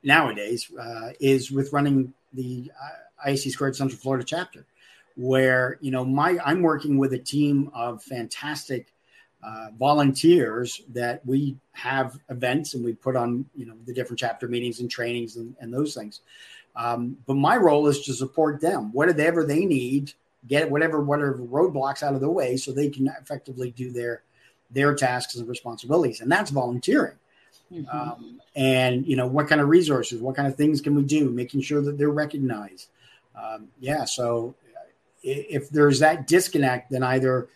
[0.04, 4.66] nowadays uh, is with running the uh, ISC Squared Central Florida chapter,
[5.16, 8.92] where you know my I'm working with a team of fantastic
[9.42, 14.48] uh, volunteers that we have events and we put on you know the different chapter
[14.48, 16.20] meetings and trainings and, and those things.
[16.76, 20.12] Um, but my role is to support them, whatever they need,
[20.48, 24.22] get whatever whatever roadblocks out of the way, so they can effectively do their
[24.70, 27.14] their tasks and responsibilities, and that's volunteering.
[27.72, 27.96] Mm-hmm.
[27.96, 31.30] Um, and you know what kind of resources, what kind of things can we do,
[31.30, 32.88] making sure that they're recognized.
[33.34, 34.54] um, yeah, so
[35.22, 37.48] if there's that disconnect, then either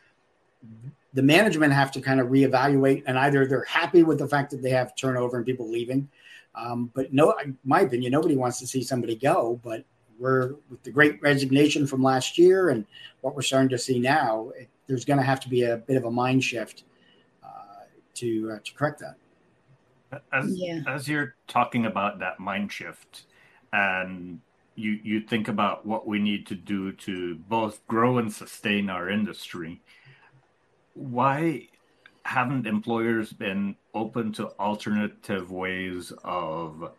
[1.15, 4.63] the management have to kind of reevaluate, and either they're happy with the fact that
[4.63, 6.09] they have turnover and people leaving.
[6.55, 7.35] Um, but no,
[7.65, 9.61] my opinion, nobody wants to see somebody go.
[9.63, 9.85] But
[10.19, 12.85] we're with the great resignation from last year and
[13.21, 15.97] what we're starting to see now, it, there's going to have to be a bit
[15.97, 16.85] of a mind shift
[17.45, 17.85] uh,
[18.15, 19.17] to uh, to correct that.
[20.33, 20.81] As, yeah.
[20.87, 23.25] as you're talking about that mind shift,
[23.73, 24.41] and
[24.75, 29.11] you you think about what we need to do to both grow and sustain our
[29.11, 29.83] industry,
[30.95, 31.69] why
[32.25, 36.93] haven't employers been open to alternative ways of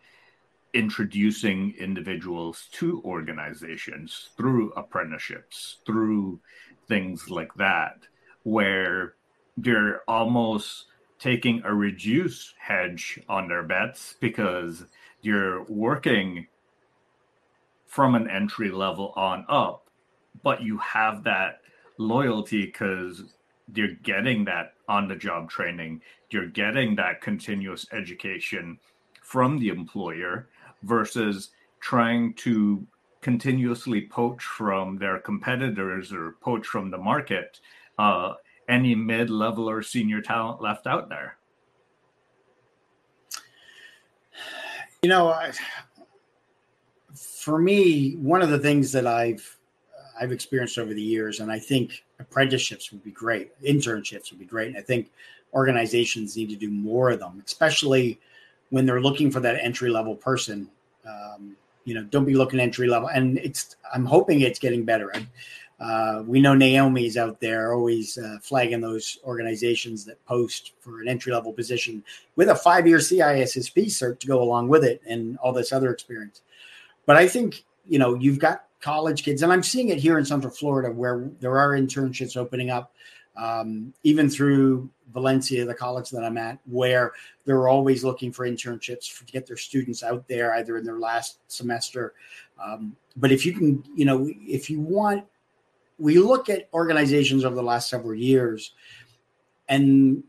[0.74, 6.40] introducing individuals to organizations through apprenticeships, through
[6.88, 7.98] things like that,
[8.42, 9.14] where
[9.56, 10.86] they're almost
[11.20, 14.84] taking a reduced hedge on their bets because
[15.20, 16.46] you're working
[17.86, 19.88] from an entry level on up,
[20.42, 21.60] but you have that
[21.98, 23.24] loyalty because
[23.74, 26.00] you're getting that on the job training,
[26.30, 28.78] you're getting that continuous education
[29.22, 30.48] from the employer
[30.82, 31.50] versus
[31.80, 32.86] trying to
[33.20, 37.60] continuously poach from their competitors or poach from the market
[37.98, 38.32] uh,
[38.70, 41.36] any mid level or senior talent left out there?
[45.02, 45.52] You know, I,
[47.14, 49.58] for me, one of the things that I've
[50.20, 54.44] I've experienced over the years, and I think apprenticeships would be great, internships would be
[54.44, 55.10] great, and I think
[55.54, 58.20] organizations need to do more of them, especially
[58.68, 60.68] when they're looking for that entry level person.
[61.08, 61.56] Um,
[61.86, 65.10] you know, don't be looking entry level, and it's I'm hoping it's getting better.
[65.16, 65.26] I,
[65.80, 71.08] uh, we know Naomi's out there always uh, flagging those organizations that post for an
[71.08, 72.04] entry level position
[72.36, 75.90] with a five year CISSP cert to go along with it and all this other
[75.90, 76.42] experience.
[77.06, 80.24] But I think, you know, you've got college kids, and I'm seeing it here in
[80.24, 82.92] Central Florida where there are internships opening up,
[83.38, 87.12] um, even through Valencia, the college that I'm at, where
[87.46, 90.98] they're always looking for internships for, to get their students out there either in their
[90.98, 92.12] last semester.
[92.62, 95.24] Um, but if you can, you know, if you want
[96.00, 98.72] we look at organizations over the last several years,
[99.68, 100.24] and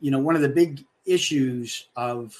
[0.00, 2.36] you know, one of the big issues of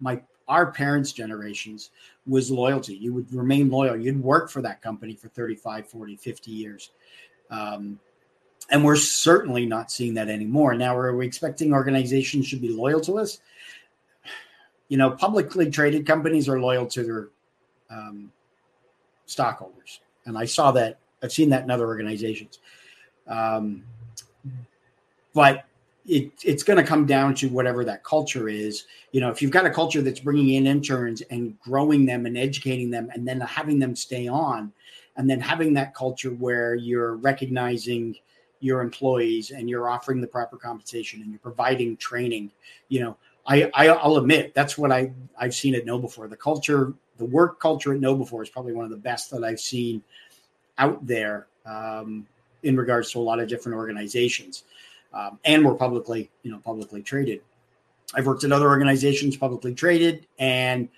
[0.00, 1.90] my our parents' generations
[2.26, 2.94] was loyalty.
[2.94, 3.96] You would remain loyal.
[3.96, 6.90] You'd work for that company for 35, 40, 50 years.
[7.50, 7.98] Um,
[8.70, 10.74] and we're certainly not seeing that anymore.
[10.74, 13.40] Now, are we expecting organizations should be loyal to us?
[14.88, 17.28] You know, publicly traded companies are loyal to their
[17.90, 18.32] um,
[19.26, 20.00] stockholders.
[20.26, 22.58] And I saw that I've seen that in other organizations.
[23.26, 23.84] Um,
[25.34, 25.64] but
[26.06, 28.86] it, it's going to come down to whatever that culture is.
[29.12, 32.36] You know, if you've got a culture that's bringing in interns and growing them and
[32.36, 34.72] educating them and then having them stay on,
[35.16, 38.16] and then having that culture where you're recognizing
[38.60, 42.50] your employees and you're offering the proper compensation and you're providing training,
[42.88, 43.16] you know,
[43.46, 46.30] I, I will admit that's what I I've seen at KnowBe4.
[46.30, 49.60] The culture, the work culture at KnowBe4 is probably one of the best that I've
[49.60, 50.02] seen
[50.78, 52.26] out there um,
[52.62, 54.64] in regards to a lot of different organizations,
[55.12, 57.40] um, and we're publicly, you know, publicly traded.
[58.14, 60.88] I've worked at other organizations publicly traded, and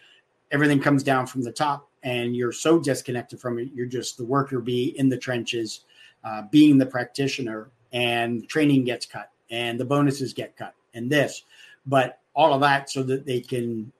[0.50, 3.68] everything comes down from the top, and you're so disconnected from it.
[3.74, 5.80] You're just the worker bee in the trenches,
[6.24, 11.44] uh, being the practitioner, and training gets cut, and the bonuses get cut, and this,
[11.86, 13.92] but all of that so that they can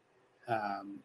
[0.48, 0.98] um,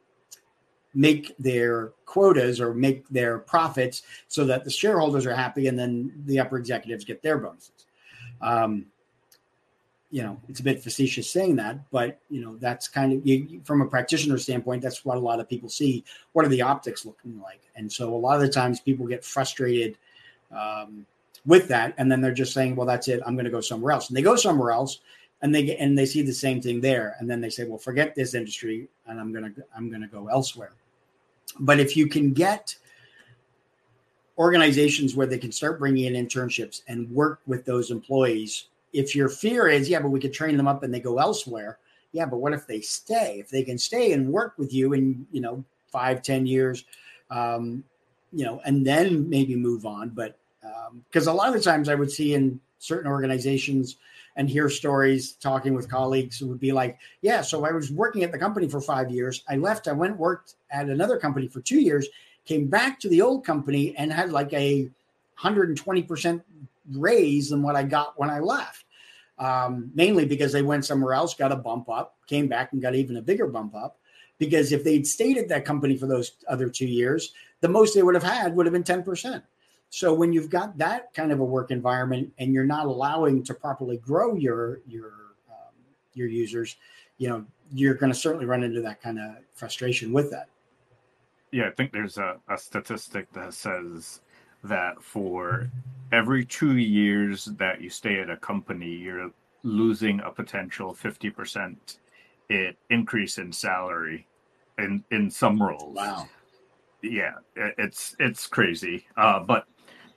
[1.00, 6.12] make their quotas or make their profits so that the shareholders are happy and then
[6.26, 7.86] the upper executives get their bonuses.
[8.41, 8.86] Um,
[10.12, 13.62] you know, it's a bit facetious saying that, but you know, that's kind of you,
[13.64, 16.04] from a practitioner standpoint, that's what a lot of people see.
[16.34, 17.62] What are the optics looking like?
[17.76, 19.97] And so a lot of the times people get frustrated
[20.52, 21.06] um,
[21.45, 23.22] with that, and then they're just saying, "Well, that's it.
[23.26, 25.00] I'm going to go somewhere else." And they go somewhere else,
[25.43, 27.78] and they get and they see the same thing there, and then they say, "Well,
[27.78, 30.72] forget this industry, and I'm gonna I'm gonna go elsewhere."
[31.60, 32.76] But if you can get
[34.38, 39.30] organizations where they can start bringing in internships and work with those employees, if your
[39.30, 41.78] fear is, yeah, but we could train them up and they go elsewhere.
[42.12, 43.38] Yeah, but what if they stay?
[43.39, 46.86] If they can stay and work with you in, you know, five, ten years,
[47.30, 47.84] um,
[48.32, 50.10] you know, and then maybe move on.
[50.10, 50.38] But
[51.08, 53.97] because um, a lot of times I would see in certain organizations,
[54.40, 58.24] and hear stories talking with colleagues who would be like, yeah, so I was working
[58.24, 59.44] at the company for five years.
[59.50, 62.08] I left, I went worked at another company for two years,
[62.46, 64.90] came back to the old company and had like a
[65.38, 66.42] 120%
[66.94, 68.86] raise than what I got when I left.
[69.40, 72.96] Um, mainly because they went somewhere else, got a bump up, came back and got
[72.96, 73.98] even a bigger bump up.
[74.38, 78.04] because if they'd stayed at that company for those other two years, the most they
[78.04, 79.44] would have had would have been 10%.
[79.90, 83.54] So when you've got that kind of a work environment and you're not allowing to
[83.54, 85.14] properly grow your your
[85.50, 85.74] um,
[86.14, 86.78] your users,
[87.18, 90.50] you know, you're going to certainly run into that kind of frustration with that.
[91.52, 94.22] Yeah, I think there's a, a statistic that says
[94.64, 95.70] that for
[96.12, 99.32] every two years that you stay at a company, you're
[99.64, 101.76] losing a potential 50%
[102.50, 104.28] it increase in salary
[104.78, 105.96] in in some roles.
[105.96, 106.28] Wow.
[107.02, 109.08] Yeah, it's it's crazy.
[109.16, 109.66] Uh, but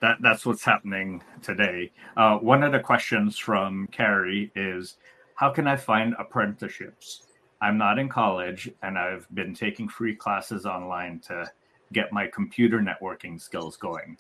[0.00, 1.92] that that's what's happening today.
[2.16, 4.96] Uh, one of the questions from Carrie is,
[5.36, 7.26] how can I find apprenticeships?
[7.60, 11.50] I'm not in college, and I've been taking free classes online to
[11.92, 14.18] get my computer networking skills going.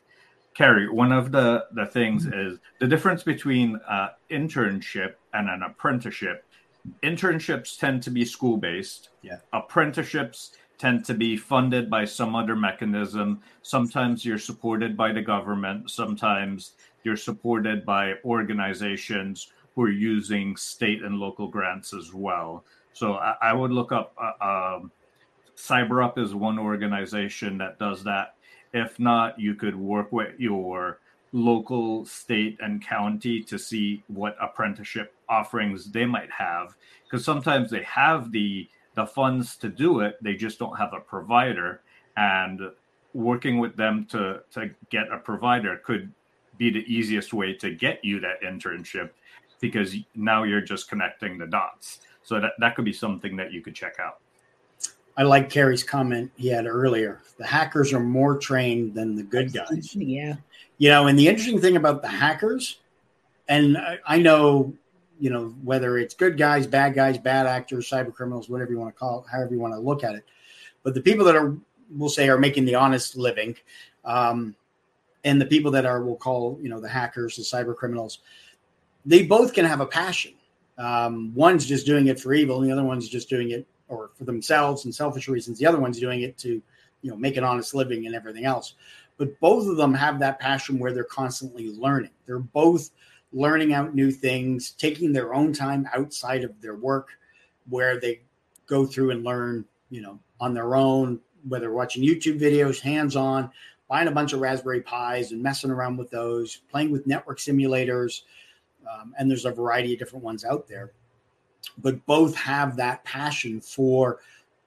[0.54, 6.44] Carrie, one of the, the things is the difference between uh, internship and an apprenticeship.
[7.02, 9.08] Internships tend to be school based.
[9.22, 9.38] Yeah.
[9.52, 10.52] Apprenticeships
[10.82, 13.40] tend to be funded by some other mechanism.
[13.62, 15.88] Sometimes you're supported by the government.
[15.88, 16.72] Sometimes
[17.04, 22.64] you're supported by organizations who are using state and local grants as well.
[22.94, 24.12] So I, I would look up.
[24.20, 24.90] Uh, um,
[25.56, 28.34] CyberUp is one organization that does that.
[28.74, 30.98] If not, you could work with your
[31.30, 36.74] local, state, and county to see what apprenticeship offerings they might have.
[37.04, 41.00] Because sometimes they have the the funds to do it, they just don't have a
[41.00, 41.80] provider.
[42.16, 42.60] And
[43.14, 46.10] working with them to to get a provider could
[46.58, 49.10] be the easiest way to get you that internship
[49.60, 52.00] because now you're just connecting the dots.
[52.22, 54.18] So that, that could be something that you could check out.
[55.16, 57.20] I like Carrie's comment he had earlier.
[57.38, 59.94] The hackers are more trained than the good guys.
[59.94, 60.36] Yeah.
[60.78, 62.78] You know, and the interesting thing about the hackers,
[63.48, 64.72] and I, I know,
[65.22, 68.92] you know, whether it's good guys, bad guys, bad actors, cyber criminals, whatever you want
[68.92, 70.24] to call it, however you want to look at it.
[70.82, 71.56] But the people that are,
[71.92, 73.56] we'll say, are making the honest living,
[74.04, 74.56] um,
[75.22, 78.18] and the people that are, we'll call, you know, the hackers, the cyber criminals,
[79.06, 80.32] they both can have a passion.
[80.76, 84.10] Um, one's just doing it for evil, and the other one's just doing it or
[84.14, 85.56] for themselves and selfish reasons.
[85.56, 86.60] The other one's doing it to,
[87.02, 88.74] you know, make an honest living and everything else.
[89.18, 92.10] But both of them have that passion where they're constantly learning.
[92.26, 92.90] They're both
[93.32, 97.08] learning out new things, taking their own time outside of their work,
[97.68, 98.20] where they
[98.66, 103.50] go through and learn, you know, on their own, whether watching YouTube videos, hands on,
[103.88, 108.22] buying a bunch of Raspberry Pis and messing around with those, playing with network simulators.
[108.90, 110.92] Um, and there's a variety of different ones out there
[111.78, 114.20] but both have that passion for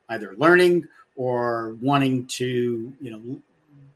[0.09, 3.41] either learning or wanting to, you know,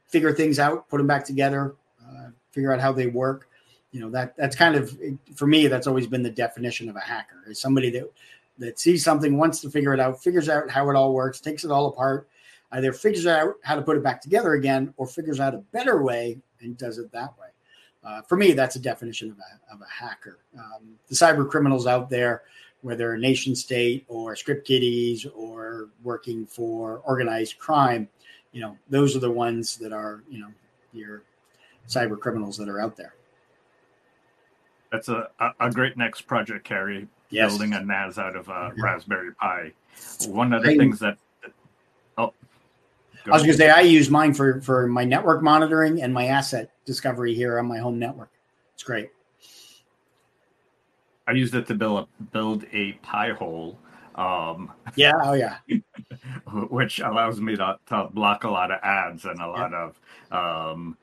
[0.08, 1.76] figure things out, put them back together,
[2.08, 3.49] uh, figure out how they work.
[3.92, 4.98] You know, that that's kind of
[5.36, 8.12] for me, that's always been the definition of a hacker is somebody that
[8.60, 11.64] that sees something, wants to figure it out, figures out how it all works, takes
[11.64, 12.28] it all apart,
[12.74, 16.04] either figures out how to put it back together again or figures out a better
[16.04, 17.48] way and does it that way.
[18.04, 20.40] Uh, for me, that's a definition of a, of a hacker.
[20.58, 22.44] Um, the cyber criminals out there,
[22.82, 28.08] whether nation state or script kiddies or working for organized crime,
[28.52, 30.50] you know, those are the ones that are, you know,
[30.94, 31.24] your
[31.88, 33.14] cyber criminals that are out there.
[34.92, 35.30] That's a,
[35.60, 37.08] a great next project, Carrie.
[37.30, 37.52] Yes.
[37.52, 38.84] Building a NAS out of a yeah.
[38.84, 39.72] Raspberry Pi.
[40.28, 41.18] One of the I, things that,
[42.18, 42.34] oh,
[43.28, 46.26] I was going to say I use mine for for my network monitoring and my
[46.26, 48.32] asset discovery here on my home network.
[48.74, 49.10] It's great.
[51.28, 53.78] I used it to build a, build a Pi-hole.
[54.16, 55.58] Um, yeah, oh yeah.
[56.70, 59.90] which allows me to, to block a lot of ads and a lot yeah.
[60.32, 60.98] of um,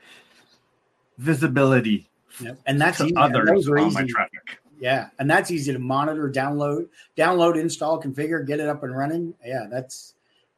[1.19, 2.09] visibility.
[2.41, 2.59] Yep.
[2.67, 3.15] And that's easy.
[3.17, 3.95] others on easy.
[3.95, 4.59] my traffic.
[4.79, 9.35] Yeah, and that's easy to monitor, download, download, install, configure, get it up and running.
[9.45, 10.15] Yeah, that's.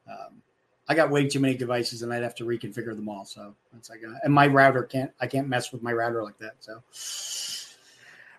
[0.09, 0.41] Um,
[0.87, 3.23] I got way too many devices, and I'd have to reconfigure them all.
[3.23, 5.11] So that's like, and my router can't.
[5.21, 6.55] I can't mess with my router like that.
[6.59, 6.81] So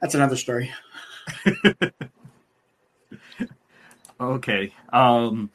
[0.00, 0.72] that's another story.
[4.20, 4.74] okay.
[4.92, 5.50] Um,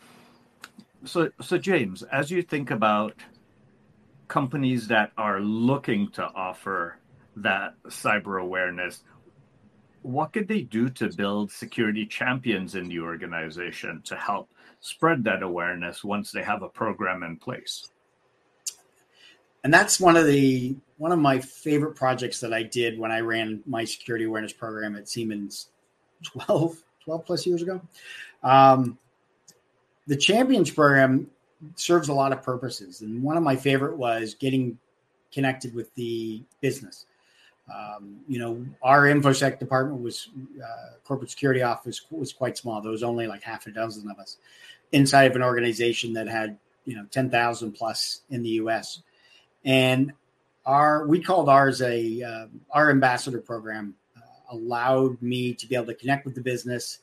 [1.04, 3.14] so, so James, as you think about
[4.28, 6.98] companies that are looking to offer
[7.38, 9.04] that cyber awareness,
[10.02, 15.42] what could they do to build security champions in the organization to help spread that
[15.42, 17.90] awareness once they have a program in place?
[19.64, 23.20] And that's one of the one of my favorite projects that I did when I
[23.20, 25.70] ran my security awareness program at Siemens
[26.24, 27.82] 12, 12 plus years ago.
[28.44, 28.98] Um,
[30.08, 31.30] the Champions program
[31.76, 33.02] serves a lot of purposes.
[33.02, 34.78] And one of my favorite was getting
[35.32, 37.06] connected with the business.
[37.74, 40.30] Um, you know, our infosec department was
[40.64, 42.80] uh, corporate security office was quite small.
[42.82, 44.38] There was only like half a dozen of us
[44.92, 49.02] inside of an organization that had you know ten thousand plus in the U.S.
[49.64, 50.14] And
[50.66, 55.88] our we called ours a uh, our ambassador program uh, allowed me to be able
[55.88, 57.00] to connect with the business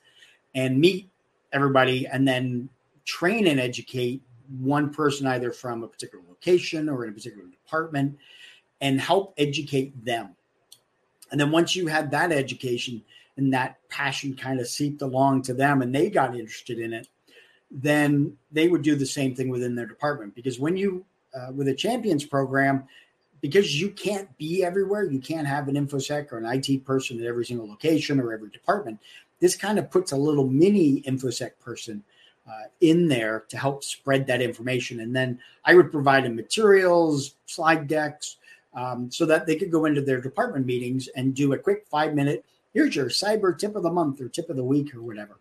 [0.55, 1.11] and meet
[1.53, 2.69] everybody, and then
[3.05, 4.23] train and educate
[4.61, 8.17] one person either from a particular location or in a particular department,
[8.81, 10.37] and help educate them
[11.33, 13.03] and then once you had that education
[13.37, 17.09] and that passion kind of seeped along to them and they got interested in it,
[17.71, 20.35] then they would do the same thing within their department.
[20.35, 21.05] Because when you,
[21.35, 22.85] uh, with a champions program,
[23.41, 27.27] because you can't be everywhere, you can't have an infosec or an IT person at
[27.27, 29.01] every single location or every department.
[29.41, 32.05] This kind of puts a little mini infosec person
[32.47, 35.01] uh, in there to help spread that information.
[35.01, 38.37] And then I would provide them materials, slide decks,
[38.75, 42.15] um, so that they could go into their department meetings and do a quick five
[42.15, 45.39] minute here's your cyber tip of the month or tip of the week or whatever.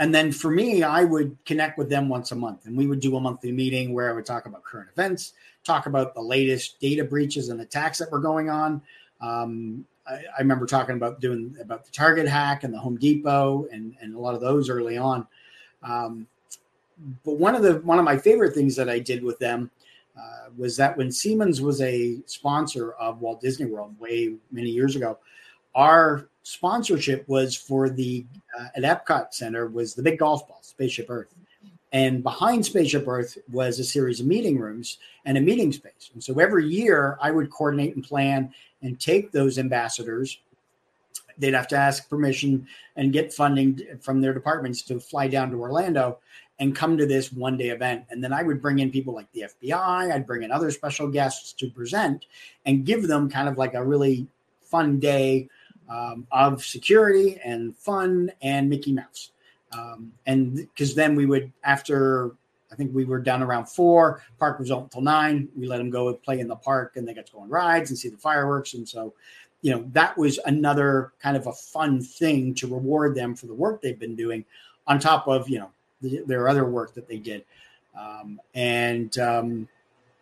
[0.00, 3.00] And then for me, I would connect with them once a month and we would
[3.00, 6.80] do a monthly meeting where I would talk about current events, talk about the latest
[6.80, 8.82] data breaches and attacks that were going on.
[9.20, 13.68] Um, I, I, remember talking about doing about the Target hack and the Home Depot
[13.72, 15.26] and, and a lot of those early on.
[15.82, 16.26] Um,
[17.24, 19.70] but one of the one of my favorite things that I did with them
[20.18, 24.96] uh, was that when Siemens was a sponsor of Walt Disney World way many years
[24.96, 25.18] ago,
[25.74, 28.24] our sponsorship was for the
[28.58, 31.34] uh, at Epcot Center was the big golf ball, Spaceship Earth.
[31.92, 36.10] And behind Spaceship Earth was a series of meeting rooms and a meeting space.
[36.12, 38.52] And so every year I would coordinate and plan
[38.82, 40.38] and take those ambassadors.
[41.38, 45.60] They'd have to ask permission and get funding from their departments to fly down to
[45.60, 46.18] Orlando
[46.58, 48.04] and come to this one day event.
[48.10, 51.08] And then I would bring in people like the FBI, I'd bring in other special
[51.08, 52.26] guests to present
[52.64, 54.26] and give them kind of like a really
[54.62, 55.48] fun day
[55.88, 59.30] um, of security and fun and Mickey Mouse.
[59.72, 62.32] Um, and because then we would, after
[62.70, 65.90] I think we were done around four, park was open until nine, we let them
[65.90, 68.08] go and play in the park and they got to go on rides and see
[68.08, 68.74] the fireworks.
[68.74, 69.14] And so,
[69.62, 73.54] you know, that was another kind of a fun thing to reward them for the
[73.54, 74.44] work they've been doing
[74.86, 77.44] on top of, you know, the, their other work that they did.
[77.98, 79.68] Um, and um,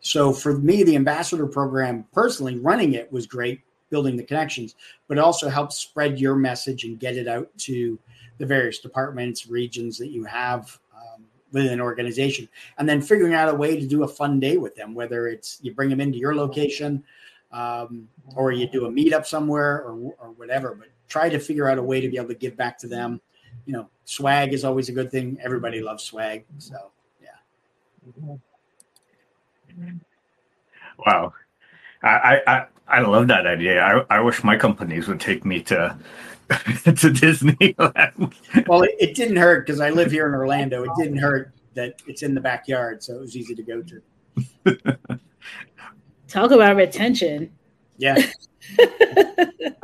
[0.01, 3.61] so for me, the ambassador program, personally running it was great,
[3.91, 4.75] building the connections,
[5.09, 7.99] but it also helps spread your message and get it out to
[8.39, 12.49] the various departments, regions that you have um, within an organization,
[12.79, 15.59] and then figuring out a way to do a fun day with them, whether it's
[15.63, 17.05] you bring them into your location.
[17.53, 21.77] Um, or you do a meetup somewhere or, or whatever, but try to figure out
[21.77, 23.21] a way to be able to give back to them
[23.67, 25.39] you know, swag is always a good thing.
[25.43, 26.45] Everybody loves swag.
[26.59, 26.91] So,
[27.23, 28.37] yeah.
[31.07, 31.33] Wow.
[32.03, 33.81] I, I, I love that idea.
[33.83, 35.97] I, I wish my companies would take me to
[36.51, 38.67] to Disneyland.
[38.67, 40.83] well, it, it didn't hurt because I live here in Orlando.
[40.85, 44.03] It didn't hurt that it's in the backyard, so it was easy to go to.
[46.29, 47.51] Talk about retention.
[47.97, 48.19] Yeah.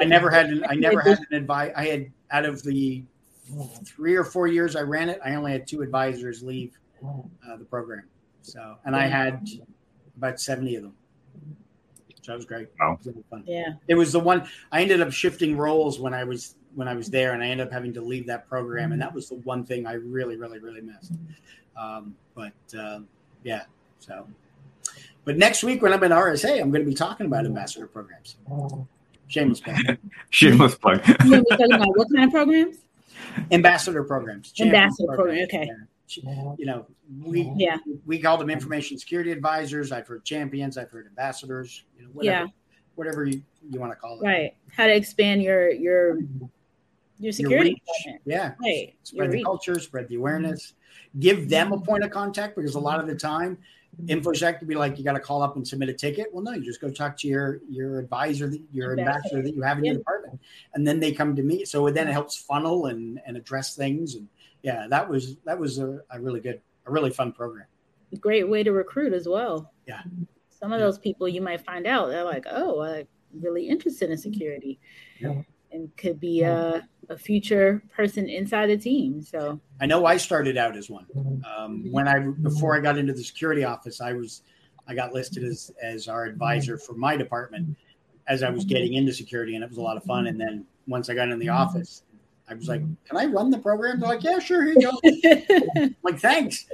[0.01, 1.73] I never had an I never had an advice.
[1.77, 3.05] I had out of the
[3.85, 7.65] three or four years I ran it, I only had two advisors leave uh, the
[7.65, 8.05] program.
[8.43, 9.47] So, and I had
[10.17, 10.95] about 70 of them.
[12.23, 12.69] So that was great.
[12.81, 12.99] Wow.
[13.05, 13.45] It was fun.
[13.47, 13.75] Yeah.
[13.89, 17.09] It was the one I ended up shifting roles when I was when I was
[17.09, 18.93] there and I ended up having to leave that program.
[18.93, 21.13] And that was the one thing I really, really, really missed.
[21.77, 23.01] Um, but uh,
[23.45, 23.63] yeah,
[23.99, 24.27] so
[25.25, 28.37] but next week when I'm at RSA, I'm going to be talking about ambassador programs.
[29.27, 29.77] Shameless plug.
[30.31, 31.07] Shameless plug.
[31.07, 32.79] you talking about what kind of programs?
[33.51, 34.53] Ambassador programs.
[34.61, 35.45] Ambassador program.
[35.45, 35.71] Okay.
[36.09, 36.87] You know,
[37.23, 39.93] we yeah we call them information security advisors.
[39.93, 40.79] I've heard champions.
[40.79, 41.85] I've heard ambassadors.
[41.97, 42.47] You know, whatever, yeah.
[42.95, 44.25] whatever you, you want to call it.
[44.25, 44.55] Right.
[44.75, 46.19] How to expand your your
[47.19, 47.83] your security.
[48.07, 48.53] Your yeah.
[48.63, 48.95] Right.
[49.03, 49.79] Spread the culture.
[49.79, 50.73] Spread the awareness.
[51.19, 53.59] Give them a point of contact because a lot of the time
[54.01, 54.19] Mm-hmm.
[54.19, 56.29] InfoSec could be like, you got to call up and submit a ticket.
[56.33, 59.79] Well, no, you just go talk to your your advisor, your ambassador that you have
[59.79, 60.41] in your department,
[60.75, 61.65] and then they come to me.
[61.65, 64.15] So then it helps funnel and and address things.
[64.15, 64.29] And
[64.63, 67.67] yeah, that was that was a, a really good, a really fun program.
[68.21, 69.73] Great way to recruit as well.
[69.87, 70.03] Yeah.
[70.49, 70.87] Some of yeah.
[70.87, 74.33] those people you might find out they're like, oh, I'm really interested in mm-hmm.
[74.33, 74.79] security.
[75.21, 75.43] Yeah
[75.73, 79.23] and could be a, uh, a future person inside the team.
[79.23, 81.07] So I know I started out as one.
[81.57, 84.43] Um, when I before I got into the security office, I was
[84.87, 87.77] I got listed as as our advisor for my department
[88.27, 90.27] as I was getting into security, and it was a lot of fun.
[90.27, 92.03] And then once I got in the office,
[92.49, 95.91] I was like, "Can I run the program?" They're like, "Yeah, sure, here you go."
[96.03, 96.67] like, thanks.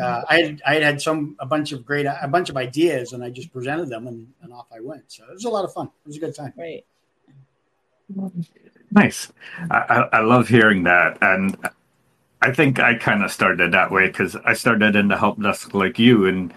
[0.00, 3.22] Uh, I had I had some a bunch of great a bunch of ideas, and
[3.22, 5.04] I just presented them, and, and off I went.
[5.08, 5.86] So it was a lot of fun.
[5.86, 6.52] It was a good time.
[6.56, 6.84] Right.
[8.90, 9.32] Nice.
[9.70, 11.56] I, I love hearing that, and
[12.40, 15.74] I think I kind of started that way because I started in the help desk
[15.74, 16.54] like you, and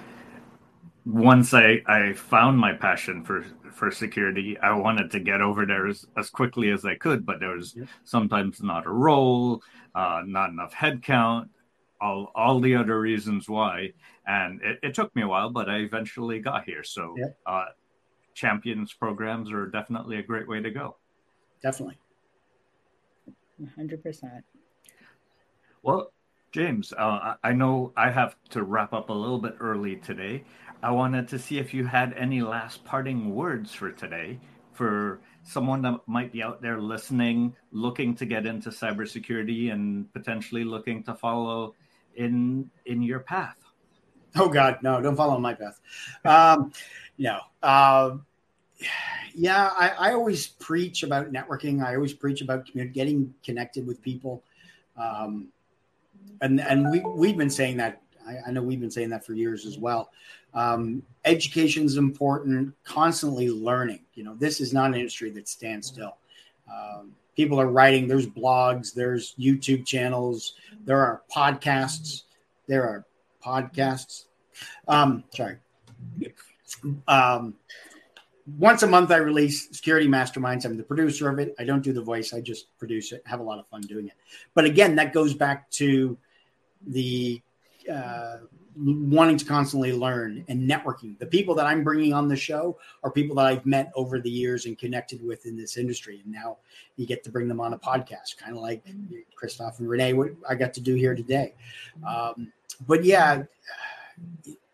[1.05, 3.45] once I I found my passion for
[3.81, 4.59] for security.
[4.59, 7.75] I wanted to get over there as, as quickly as I could, but there was
[8.03, 9.63] sometimes not a role,
[9.95, 11.49] uh, not enough headcount,
[11.99, 13.93] all all the other reasons why.
[14.27, 16.83] And it, it, took me a while, but I eventually got here.
[16.83, 17.15] So
[17.47, 17.65] uh,
[18.35, 20.97] champions programs are definitely a great way to go.
[21.63, 21.97] Definitely.
[23.61, 24.43] 100%.
[25.83, 26.11] Well,
[26.51, 30.43] James, uh, I know I have to wrap up a little bit early today.
[30.83, 34.39] I wanted to see if you had any last parting words for today
[34.73, 40.63] for someone that might be out there listening, looking to get into cybersecurity and potentially
[40.63, 41.75] looking to follow
[42.15, 43.57] in in your path.
[44.35, 45.01] Oh God, no!
[45.01, 45.79] Don't follow my path.
[46.23, 46.71] Um,
[47.17, 47.39] no.
[47.61, 48.17] Uh,
[49.33, 51.83] yeah, I, I, always preach about networking.
[51.83, 54.43] I always preach about getting connected with people,
[54.97, 55.47] um,
[56.41, 58.01] and and we we've been saying that.
[58.27, 60.11] I, I know we've been saying that for years as well.
[60.53, 64.01] Um, education is important, constantly learning.
[64.13, 66.17] You know, this is not an industry that stands still.
[66.71, 70.53] Um, people are writing, there's blogs, there's YouTube channels,
[70.85, 72.23] there are podcasts.
[72.67, 73.05] There are
[73.43, 74.25] podcasts.
[74.87, 75.57] Um, sorry.
[78.57, 80.65] Once a month, I release Security Masterminds.
[80.65, 81.55] I'm the producer of it.
[81.59, 84.07] I don't do the voice, I just produce it, have a lot of fun doing
[84.07, 84.13] it.
[84.53, 86.17] But again, that goes back to
[86.87, 87.41] the
[87.91, 88.37] uh,
[88.77, 91.17] wanting to constantly learn and networking.
[91.19, 94.29] The people that I'm bringing on the show are people that I've met over the
[94.29, 96.21] years and connected with in this industry.
[96.23, 96.57] And now
[96.95, 98.83] you get to bring them on a podcast, kind of like
[99.35, 101.53] Christophe and Renee, what I got to do here today.
[102.07, 102.51] Um,
[102.87, 103.43] but yeah,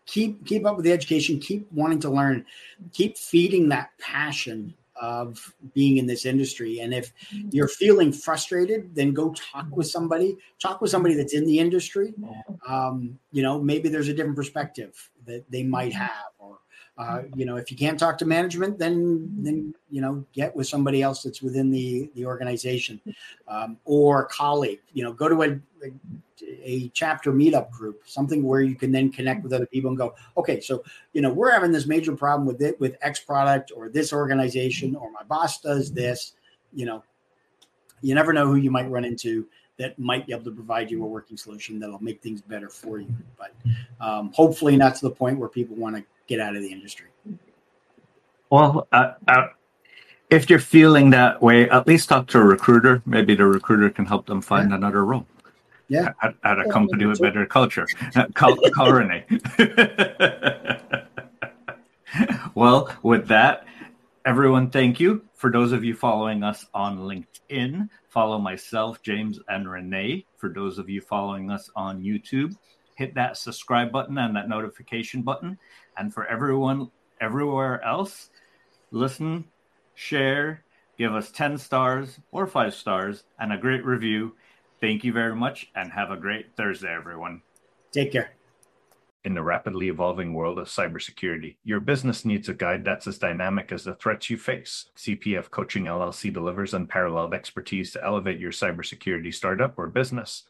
[0.07, 2.45] keep keep up with the education, keep wanting to learn,
[2.93, 6.79] keep feeding that passion of being in this industry.
[6.79, 7.13] And if
[7.51, 10.37] you're feeling frustrated, then go talk with somebody.
[10.59, 12.15] Talk with somebody that's in the industry.
[12.67, 16.31] Um, you know, maybe there's a different perspective that they might have.
[16.39, 16.57] Or,
[16.97, 20.67] uh, you know, if you can't talk to management, then then you know, get with
[20.67, 22.99] somebody else that's within the the organization
[23.47, 24.79] um, or colleague.
[24.93, 25.49] You know, go to a,
[25.85, 25.91] a
[26.63, 30.15] a chapter meetup group, something where you can then connect with other people and go,
[30.37, 30.83] okay, so
[31.13, 34.95] you know we're having this major problem with it with X product or this organization
[34.95, 36.33] or my boss does this.
[36.73, 37.03] You know,
[38.01, 41.03] you never know who you might run into that might be able to provide you
[41.03, 43.13] a working solution that'll make things better for you.
[43.37, 43.53] But
[44.01, 47.07] um, hopefully, not to the point where people want to get out of the industry.
[48.49, 49.47] Well, uh, uh,
[50.29, 53.01] if you're feeling that way, at least talk to a recruiter.
[53.05, 54.75] Maybe the recruiter can help them find yeah.
[54.77, 55.25] another role.
[55.89, 56.13] Yeah.
[56.21, 57.87] At, at a company with better culture.
[58.33, 58.57] Call
[58.91, 59.23] renee
[62.55, 63.65] well with that
[64.25, 65.23] everyone thank you.
[65.35, 70.25] For those of you following us on linkedin follow myself james and renee.
[70.35, 72.53] For those of you following us on youtube
[72.95, 75.57] hit that subscribe button and that notification button
[75.97, 76.89] and for everyone
[77.21, 78.29] everywhere else
[78.91, 79.45] listen
[79.95, 80.63] share
[80.97, 84.33] give us 10 stars or 5 stars and a great review
[84.79, 87.41] Thank you very much and have a great Thursday, everyone.
[87.91, 88.31] Take care.
[89.23, 93.71] In the rapidly evolving world of cybersecurity, your business needs a guide that's as dynamic
[93.71, 94.85] as the threats you face.
[94.95, 100.43] CPF Coaching LLC delivers unparalleled expertise to elevate your cybersecurity startup or business